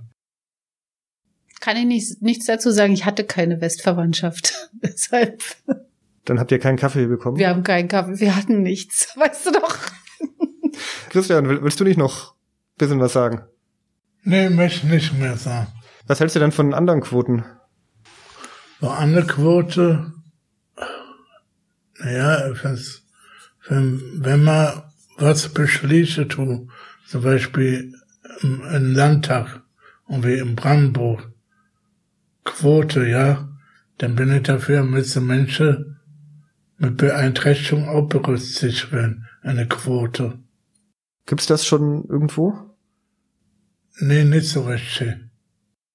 Kann 1.58 1.76
ich 1.76 1.86
nicht, 1.86 2.22
nichts 2.22 2.46
dazu 2.46 2.70
sagen. 2.70 2.92
Ich 2.92 3.04
hatte 3.04 3.24
keine 3.24 3.60
Westverwandtschaft. 3.60 4.70
Deshalb. 4.74 5.42
Dann 6.24 6.38
habt 6.38 6.52
ihr 6.52 6.60
keinen 6.60 6.78
Kaffee 6.78 7.06
bekommen? 7.06 7.36
Wir 7.36 7.48
haben 7.48 7.64
keinen 7.64 7.88
Kaffee. 7.88 8.20
Wir 8.20 8.36
hatten 8.36 8.62
nichts. 8.62 9.12
Weißt 9.16 9.46
du 9.46 9.50
doch. 9.50 9.76
Christian, 11.08 11.48
willst 11.48 11.80
du 11.80 11.84
nicht 11.84 11.98
noch 11.98 12.36
bisschen 12.76 13.00
was 13.00 13.12
sagen? 13.12 13.42
Nee, 14.24 14.50
möchte 14.50 14.87
nicht 14.87 15.18
mehr 15.18 15.37
sagen. 15.37 15.68
Was 16.06 16.20
hältst 16.20 16.37
du 16.37 16.40
denn 16.40 16.52
von 16.52 16.74
anderen 16.74 17.00
Quoten? 17.00 17.44
So 18.80 18.88
andere 18.88 19.26
Quote, 19.26 20.12
naja, 21.98 22.52
wenn, 23.68 24.02
wenn 24.24 24.42
man 24.42 24.82
was 25.18 25.48
beschließt, 25.48 26.28
tut, 26.28 26.68
zum 27.06 27.22
Beispiel 27.22 27.94
im, 28.40 28.62
im 28.62 28.94
Landtag 28.94 29.62
und 30.06 30.24
wie 30.24 30.38
in 30.38 30.56
Brandenburg, 30.56 31.30
Quote, 32.44 33.06
ja, 33.06 33.48
dann 33.98 34.16
bin 34.16 34.35
ich 34.35 34.42
dafür, 34.42 34.82
müssen 34.82 35.26
Menschen 35.26 36.00
mit 36.76 36.96
Beeinträchtigung 36.96 37.88
auch 37.88 38.08
berücksichtigt 38.08 38.90
werden, 38.90 39.26
eine 39.42 39.68
Quote. 39.68 40.38
Gibt's 41.26 41.46
das 41.46 41.64
schon 41.64 42.04
irgendwo? 42.08 42.54
Nee, 44.00 44.24
nicht 44.24 44.48
so 44.48 44.62
richtig. 44.62 45.14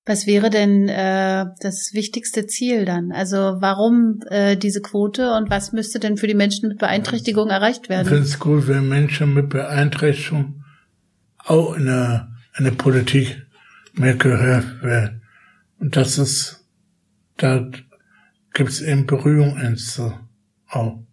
Was 0.05 0.25
wäre 0.25 0.49
denn 0.49 0.87
äh, 0.87 1.47
das 1.59 1.93
wichtigste 1.93 2.47
Ziel 2.47 2.85
dann? 2.85 3.11
Also 3.11 3.57
warum 3.59 4.21
äh, 4.29 4.55
diese 4.55 4.81
Quote 4.81 5.33
und 5.33 5.49
was 5.49 5.73
müsste 5.73 5.99
denn 5.99 6.15
für 6.15 6.27
die 6.27 6.33
Menschen 6.33 6.69
mit 6.69 6.77
Beeinträchtigung 6.77 7.49
erreicht 7.49 7.89
werden? 7.89 8.03
Ich 8.03 8.13
finde 8.13 8.23
es 8.23 8.39
gut, 8.39 8.69
wenn 8.69 8.87
Menschen 8.87 9.33
mit 9.33 9.49
Beeinträchtigung 9.49 10.63
auch 11.39 11.73
in 11.75 11.87
der, 11.87 12.31
in 12.57 12.63
der 12.63 12.71
Politik 12.71 13.45
mehr 13.93 14.15
gehört 14.15 14.81
werden. 14.81 15.23
Und 15.79 15.97
das 15.97 16.17
ist, 16.17 16.65
da 17.35 17.69
gibt's 18.53 18.79
eben 18.79 19.07
Berührungsängste 19.07 20.13
auch. 20.69 21.03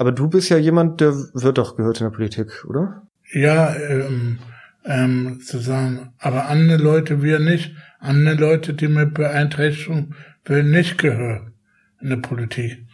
Aber 0.00 0.12
du 0.12 0.30
bist 0.30 0.48
ja 0.48 0.56
jemand, 0.56 1.02
der 1.02 1.12
wird 1.12 1.58
doch 1.58 1.76
gehört 1.76 2.00
in 2.00 2.06
der 2.06 2.10
Politik, 2.10 2.64
oder? 2.64 3.06
Ja, 3.34 3.76
ähm, 3.76 4.38
ähm, 4.82 5.42
zu 5.44 5.58
sagen, 5.58 6.14
aber 6.16 6.46
andere 6.46 6.78
Leute 6.78 7.22
wir 7.22 7.38
nicht. 7.38 7.74
Andere 7.98 8.34
Leute, 8.34 8.72
die 8.72 8.88
mit 8.88 9.12
Beeinträchtigung 9.12 10.14
werden 10.46 10.70
nicht 10.70 10.96
gehört 10.96 11.52
in 12.00 12.08
der 12.08 12.16
Politik. 12.16 12.86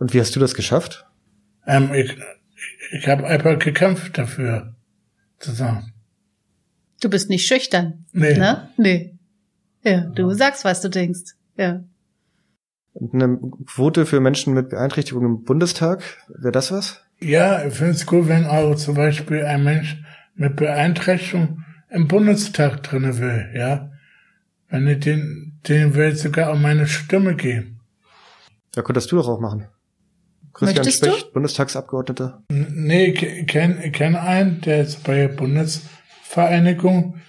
Und 0.00 0.12
wie 0.12 0.18
hast 0.18 0.34
du 0.34 0.40
das 0.40 0.54
geschafft? 0.54 1.06
Ähm, 1.68 1.94
ich 1.94 2.16
ich 2.90 3.06
habe 3.06 3.24
einfach 3.24 3.56
gekämpft 3.60 4.18
dafür, 4.18 4.74
zu 5.38 5.52
sagen. 5.52 5.92
Du 7.00 7.10
bist 7.10 7.30
nicht 7.30 7.46
schüchtern. 7.46 8.06
Nee. 8.10 8.36
Ne? 8.36 8.68
Nee. 8.76 9.16
Ja, 9.84 10.00
du 10.00 10.32
sagst, 10.32 10.64
was 10.64 10.80
du 10.80 10.90
denkst. 10.90 11.36
Ja. 11.56 11.84
Eine 13.00 13.38
Quote 13.66 14.06
für 14.06 14.20
Menschen 14.20 14.54
mit 14.54 14.70
Beeinträchtigung 14.70 15.24
im 15.24 15.44
Bundestag, 15.44 16.02
wäre 16.28 16.52
das 16.52 16.72
was? 16.72 17.02
Ja, 17.20 17.64
ich 17.64 17.74
finde 17.74 17.92
es 17.92 18.06
gut, 18.06 18.28
wenn 18.28 18.46
auch 18.46 18.74
zum 18.74 18.94
Beispiel 18.94 19.44
ein 19.44 19.62
Mensch 19.64 20.02
mit 20.34 20.56
Beeinträchtigung 20.56 21.64
im 21.90 22.08
Bundestag 22.08 22.82
drinne 22.82 23.18
will, 23.18 23.50
ja. 23.54 23.90
Wenn 24.68 24.86
ich 24.86 25.00
den, 25.00 25.58
den 25.68 25.94
will 25.94 26.12
ich 26.12 26.20
sogar 26.20 26.50
auch 26.50 26.58
meine 26.58 26.86
Stimme 26.86 27.34
geben. 27.34 27.80
Ja, 28.74 28.82
könntest 28.82 29.10
du 29.10 29.16
doch 29.16 29.28
auch 29.28 29.40
machen. 29.40 29.66
Christian 30.52 30.84
Möchtest 30.84 31.04
Specht, 31.04 31.28
du? 31.28 31.32
Bundestagsabgeordneter. 31.32 32.42
Nee, 32.48 33.06
ich 33.06 33.46
kenne 33.46 33.84
ich 33.84 33.92
kenn 33.92 34.16
einen, 34.16 34.60
der 34.60 34.82
ist 34.82 35.04
bei 35.04 35.14
der 35.14 35.28
Bundesvereinigung, 35.28 37.20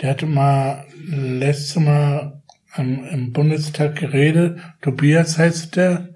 der 0.00 0.10
hatte 0.10 0.26
mal 0.26 0.86
letztes 1.06 1.76
Mal 1.76 2.42
im, 2.78 3.04
im 3.04 3.32
Bundestag 3.32 3.96
geredet, 3.96 4.58
Tobias 4.82 5.38
heißt 5.38 5.76
der, 5.76 6.10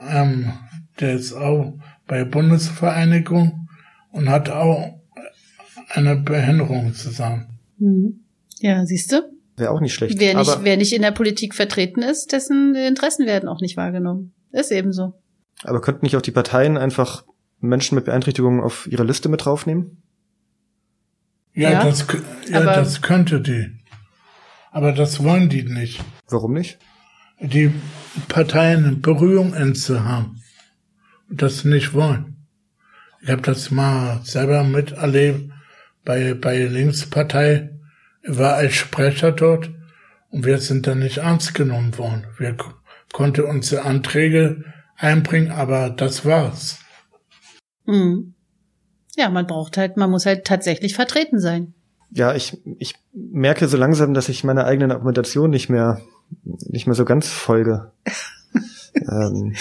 ähm, 0.00 0.52
der 1.00 1.14
ist 1.14 1.32
auch 1.32 1.78
bei 2.06 2.18
der 2.18 2.24
Bundesvereinigung 2.26 3.68
und 4.12 4.28
hat 4.28 4.48
auch 4.48 5.00
eine 5.90 6.16
Behinderung 6.16 6.94
zusammen. 6.94 7.58
Mhm. 7.78 8.20
Ja, 8.58 8.84
siehst 8.86 9.12
du? 9.12 9.22
Wäre 9.56 9.70
auch 9.70 9.80
nicht 9.80 9.94
schlecht. 9.94 10.18
Wer 10.18 10.34
nicht, 10.36 10.50
Aber, 10.50 10.64
wer 10.64 10.76
nicht 10.76 10.92
in 10.92 11.02
der 11.02 11.12
Politik 11.12 11.54
vertreten 11.54 12.02
ist, 12.02 12.32
dessen 12.32 12.74
Interessen 12.74 13.26
werden 13.26 13.48
auch 13.48 13.60
nicht 13.60 13.76
wahrgenommen. 13.76 14.32
Ist 14.52 14.70
eben 14.70 14.92
so. 14.92 15.14
aber 15.64 15.80
könnten 15.80 16.04
nicht 16.04 16.16
auch 16.16 16.22
die 16.22 16.30
Parteien 16.30 16.76
einfach 16.76 17.24
Menschen 17.60 17.94
mit 17.94 18.04
Beeinträchtigungen 18.04 18.60
auf 18.60 18.86
ihre 18.90 19.04
Liste 19.04 19.28
mit 19.28 19.44
draufnehmen? 19.44 20.02
Ja, 21.54 21.70
Ja, 21.70 21.84
das, 21.84 22.06
ja 22.48 22.60
das 22.62 23.00
könnte 23.00 23.40
die. 23.40 23.75
Aber 24.76 24.92
das 24.92 25.24
wollen 25.24 25.48
die 25.48 25.62
nicht. 25.62 26.04
Warum 26.28 26.52
nicht? 26.52 26.78
Die 27.40 27.72
Parteien 28.28 29.00
Berührungsängste 29.00 30.04
haben 30.04 30.42
und 31.30 31.40
das 31.40 31.64
nicht 31.64 31.94
wollen. 31.94 32.46
Ich 33.22 33.30
habe 33.30 33.40
das 33.40 33.70
mal 33.70 34.20
selber 34.22 34.64
miterlebt 34.64 35.50
bei, 36.04 36.34
bei 36.34 36.58
der 36.58 36.68
Linkspartei. 36.68 37.70
Ich 38.22 38.36
war 38.36 38.56
als 38.56 38.74
Sprecher 38.74 39.32
dort 39.32 39.70
und 40.28 40.44
wir 40.44 40.58
sind 40.58 40.86
dann 40.86 40.98
nicht 40.98 41.16
ernst 41.16 41.54
genommen 41.54 41.96
worden. 41.96 42.26
Wir 42.36 42.54
konnten 43.14 43.46
unsere 43.46 43.80
Anträge 43.80 44.62
einbringen, 44.98 45.52
aber 45.52 45.88
das 45.88 46.26
war's. 46.26 46.80
Mhm. 47.86 48.34
Ja, 49.16 49.30
man 49.30 49.46
braucht 49.46 49.78
halt, 49.78 49.96
man 49.96 50.10
muss 50.10 50.26
halt 50.26 50.44
tatsächlich 50.44 50.94
vertreten 50.94 51.40
sein. 51.40 51.72
Ja, 52.10 52.34
ich, 52.34 52.58
ich 52.78 52.94
merke 53.12 53.68
so 53.68 53.76
langsam, 53.76 54.14
dass 54.14 54.28
ich 54.28 54.44
meiner 54.44 54.64
eigenen 54.64 54.92
Argumentation 54.92 55.50
nicht 55.50 55.68
mehr, 55.68 56.00
nicht 56.44 56.86
mehr 56.86 56.94
so 56.94 57.04
ganz 57.04 57.28
folge. 57.28 57.92
ähm, 58.94 59.54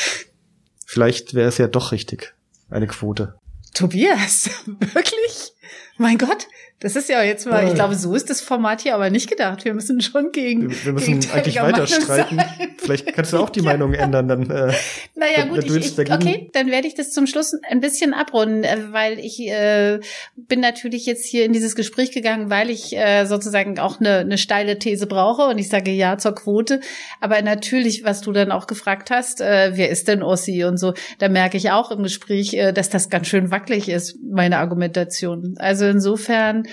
vielleicht 0.86 1.34
wäre 1.34 1.49
es 1.49 1.58
ja 1.58 1.67
doch 1.67 1.91
richtig, 1.91 2.34
eine 2.69 2.88
Quote. 2.88 3.36
Tobias, 3.73 4.49
wirklich? 4.93 5.53
Mein 5.97 6.17
Gott, 6.17 6.47
das 6.81 6.97
ist 6.97 7.07
ja 7.07 7.23
jetzt 7.23 7.47
mal, 7.47 7.65
ich 7.65 7.73
glaube, 7.73 7.95
so 7.95 8.13
ist 8.13 8.29
das 8.29 8.41
Format 8.41 8.81
hier 8.81 8.95
aber 8.95 9.09
nicht 9.09 9.29
gedacht. 9.29 9.63
Wir 9.63 9.73
müssen 9.73 10.01
schon 10.01 10.33
gegen. 10.33 10.69
Wir, 10.69 10.85
wir 10.85 10.93
müssen 10.93 11.25
eigentlich 11.33 11.61
weiter 11.61 11.88
streiten. 11.88 12.38
Vielleicht 12.77 13.13
kannst 13.13 13.31
du 13.31 13.38
auch 13.38 13.49
die 13.49 13.61
Meinung 13.63 13.93
ändern, 13.93 14.27
dann. 14.27 14.49
Äh, 14.49 14.73
naja, 15.15 15.45
gut, 15.45 15.63
ich, 15.63 15.97
ich, 15.97 16.11
okay, 16.11 16.49
dann 16.51 16.69
werde 16.69 16.85
ich 16.88 16.93
das 16.93 17.11
zum 17.11 17.27
Schluss 17.27 17.53
ein 17.69 17.79
bisschen 17.79 18.13
abrunden, 18.13 18.65
äh, 18.65 18.91
weil 18.91 19.19
ich 19.19 19.39
äh, 19.39 20.01
bin 20.35 20.59
natürlich 20.59 21.05
jetzt 21.05 21.25
hier 21.25 21.45
in 21.45 21.53
dieses 21.53 21.75
Gespräch 21.75 22.11
gegangen, 22.11 22.49
weil 22.49 22.69
ich 22.69 22.95
äh, 22.95 23.25
sozusagen 23.25 23.79
auch 23.79 24.01
eine, 24.01 24.17
eine 24.17 24.38
steile 24.38 24.77
These 24.77 25.07
brauche 25.07 25.43
und 25.43 25.57
ich 25.57 25.69
sage 25.69 25.91
ja 25.91 26.17
zur 26.17 26.35
Quote. 26.35 26.81
Aber 27.21 27.41
natürlich, 27.41 28.03
was 28.03 28.19
du 28.19 28.33
dann 28.33 28.51
auch 28.51 28.67
gefragt 28.67 29.11
hast, 29.11 29.39
äh, 29.39 29.71
wer 29.75 29.89
ist 29.89 30.09
denn 30.09 30.21
Ossi 30.21 30.65
und 30.65 30.77
so, 30.77 30.93
da 31.19 31.29
merke 31.29 31.55
ich 31.55 31.71
auch 31.71 31.89
im 31.91 32.03
Gespräch, 32.03 32.53
äh, 32.53 32.73
dass 32.73 32.89
das 32.89 33.09
ganz 33.09 33.27
schön 33.27 33.49
wackelig 33.49 33.88
ist, 33.88 34.17
meine 34.21 34.57
Argumentation. 34.57 35.55
Also 35.57 35.85
insofern 35.85 36.64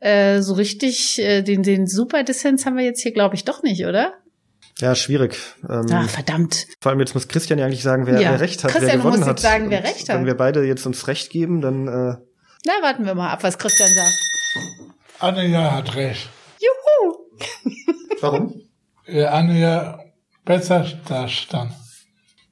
äh, 0.00 0.40
so 0.40 0.54
richtig 0.54 1.18
äh, 1.18 1.42
den, 1.42 1.62
den 1.62 1.86
Super-Dissens 1.86 2.66
haben 2.66 2.76
wir 2.76 2.84
jetzt 2.84 3.02
hier, 3.02 3.12
glaube 3.12 3.34
ich, 3.34 3.44
doch 3.44 3.62
nicht, 3.62 3.84
oder? 3.84 4.14
Ja, 4.78 4.94
schwierig. 4.94 5.36
Ähm, 5.68 5.86
ah, 5.92 6.08
verdammt. 6.08 6.66
Vor 6.80 6.90
allem 6.90 7.00
jetzt 7.00 7.14
muss 7.14 7.28
Christian 7.28 7.58
ja 7.58 7.66
eigentlich 7.66 7.82
sagen, 7.82 8.06
wer, 8.06 8.20
ja. 8.20 8.30
wer 8.32 8.40
recht 8.40 8.64
hat, 8.64 8.70
Christian 8.70 8.88
wer 8.88 8.98
gewonnen 8.98 9.18
muss 9.18 9.28
jetzt 9.28 9.42
sagen, 9.42 9.70
wer 9.70 9.84
recht 9.84 10.08
hat. 10.08 10.16
Wenn 10.16 10.26
wir 10.26 10.36
beide 10.36 10.64
jetzt 10.64 10.86
uns 10.86 11.06
recht 11.06 11.30
geben, 11.30 11.60
dann. 11.60 11.86
Äh 11.86 12.16
Na, 12.66 12.72
warten 12.82 13.04
wir 13.04 13.14
mal 13.14 13.30
ab, 13.30 13.42
was 13.42 13.58
Christian 13.58 13.90
sagt. 13.90 14.14
Anja 15.18 15.72
hat 15.72 15.94
recht. 15.96 16.28
Juhu! 16.58 17.16
Warum? 18.20 18.54
Ja, 19.06 19.32
Anja 19.32 19.98
besser 20.44 20.86
da 21.08 21.26
stand. 21.26 21.72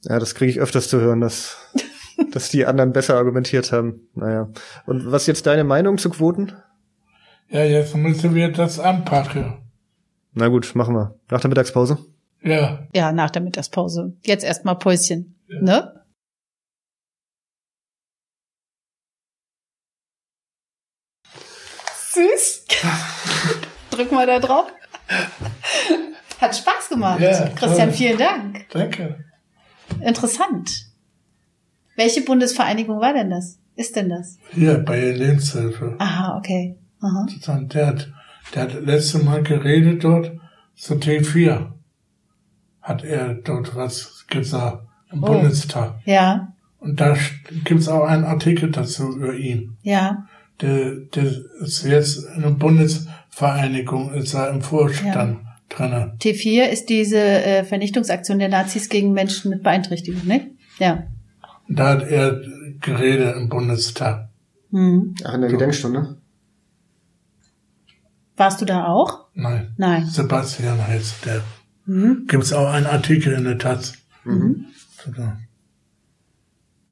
Ja, 0.03 0.19
das 0.19 0.35
kriege 0.35 0.51
ich 0.51 0.59
öfters 0.59 0.89
zu 0.89 1.01
hören, 1.01 1.21
dass, 1.21 1.57
dass 2.33 2.49
die 2.49 2.67
anderen 2.67 2.93
besser 2.93 3.15
argumentiert 3.15 3.71
haben. 3.71 4.09
Naja. 4.15 4.49
Und 4.87 5.13
was 5.13 5.23
ist 5.23 5.27
jetzt 5.29 5.47
deine 5.47 5.63
Meinung 5.63 5.99
zu 5.99 6.11
Quoten? 6.11 6.57
Ja, 7.51 7.65
jetzt 7.65 7.97
müssen 7.97 8.35
wir 8.35 8.53
das 8.53 8.79
anpacken. 8.79 9.59
Na 10.35 10.49
gut, 10.49 10.75
machen 10.75 10.95
wir. 10.95 11.19
Nach 11.31 11.41
der 11.41 11.49
Mittagspause? 11.49 11.99
Ja. 12.43 12.87
Ja, 12.95 13.11
nach 13.11 13.31
der 13.31 13.43
Mittagspause. 13.43 14.15
Jetzt 14.23 14.45
erstmal 14.45 14.77
Päuschen. 14.77 15.35
Ja. 15.49 15.63
Ne? 15.63 16.05
Süß. 22.13 22.67
Drück 23.91 24.13
mal 24.13 24.27
da 24.27 24.39
drauf. 24.39 24.67
Hat 26.41 26.55
Spaß 26.55 26.91
gemacht. 26.91 27.21
Ja, 27.21 27.49
Christian, 27.49 27.93
vielen 27.93 28.19
Dank. 28.19 28.69
Danke. 28.71 29.25
Interessant. 30.01 30.71
Welche 31.97 32.21
Bundesvereinigung 32.21 33.01
war 33.01 33.15
denn 33.15 33.31
das? 33.31 33.59
Ist 33.75 33.97
denn 33.97 34.11
das? 34.11 34.37
Hier, 34.53 34.79
bei 34.79 35.01
der 35.01 35.15
Lebenshilfe. 35.15 35.97
Aha, 35.99 36.37
okay. 36.37 36.77
Aha. 37.01 37.27
Der 37.73 37.87
hat, 37.87 38.09
der 38.55 38.63
hat 38.63 38.85
letzte 38.85 39.19
Mal 39.19 39.43
geredet 39.43 40.05
dort 40.05 40.33
zu 40.75 40.95
T4. 40.95 41.73
Hat 42.83 43.05
er 43.05 43.35
dort 43.35 43.77
was 43.77 44.27
gesagt 44.29 44.87
im 45.13 45.23
oh. 45.23 45.27
Bundestag. 45.27 46.01
Ja. 46.05 46.53
Und 46.81 47.01
da 47.01 47.17
gibt's 47.65 47.89
auch 47.89 48.05
einen 48.05 48.25
Artikel 48.25 48.71
dazu 48.71 49.17
über 49.17 49.35
ihn. 49.35 49.77
Ja. 49.83 50.27
Der, 50.61 50.97
der 51.15 51.25
ist 51.61 51.85
jetzt 51.85 52.25
in 52.37 52.43
der 52.43 52.51
Bundesvereinigung, 52.51 54.13
ist 54.15 54.35
er 54.35 54.51
im 54.51 54.63
Vorstand 54.63 55.41
ja. 55.43 55.57
drin. 55.69 56.13
T4 56.21 56.65
ist 56.67 56.89
diese 56.89 57.19
äh, 57.19 57.65
Vernichtungsaktion 57.65 58.39
der 58.39 58.49
Nazis 58.49 58.89
gegen 58.89 59.13
Menschen 59.13 59.51
mit 59.51 59.63
Beeinträchtigung, 59.63 60.27
ne? 60.27 60.51
Ja. 60.79 61.05
Da 61.69 61.89
hat 61.91 62.09
er 62.09 62.41
geredet 62.81 63.37
im 63.37 63.49
Bundestag. 63.49 64.29
Hm. 64.71 65.15
Ach, 65.25 65.35
in 65.35 65.41
der 65.41 65.51
Gedenkstunde? 65.51 66.18
Warst 68.39 68.61
du 68.61 68.65
da 68.65 68.87
auch? 68.87 69.27
Nein. 69.35 69.75
Nein. 69.77 70.07
Sebastian 70.07 70.87
heißt 70.87 71.27
der. 71.27 71.43
Mhm. 71.87 72.27
Gibt 72.29 72.45
es 72.45 72.53
auch 72.53 72.69
einen 72.69 72.87
Artikel 72.87 73.33
in 73.33 73.45
der 73.45 73.59
Taz. 73.59 73.95
Mhm. 74.25 74.67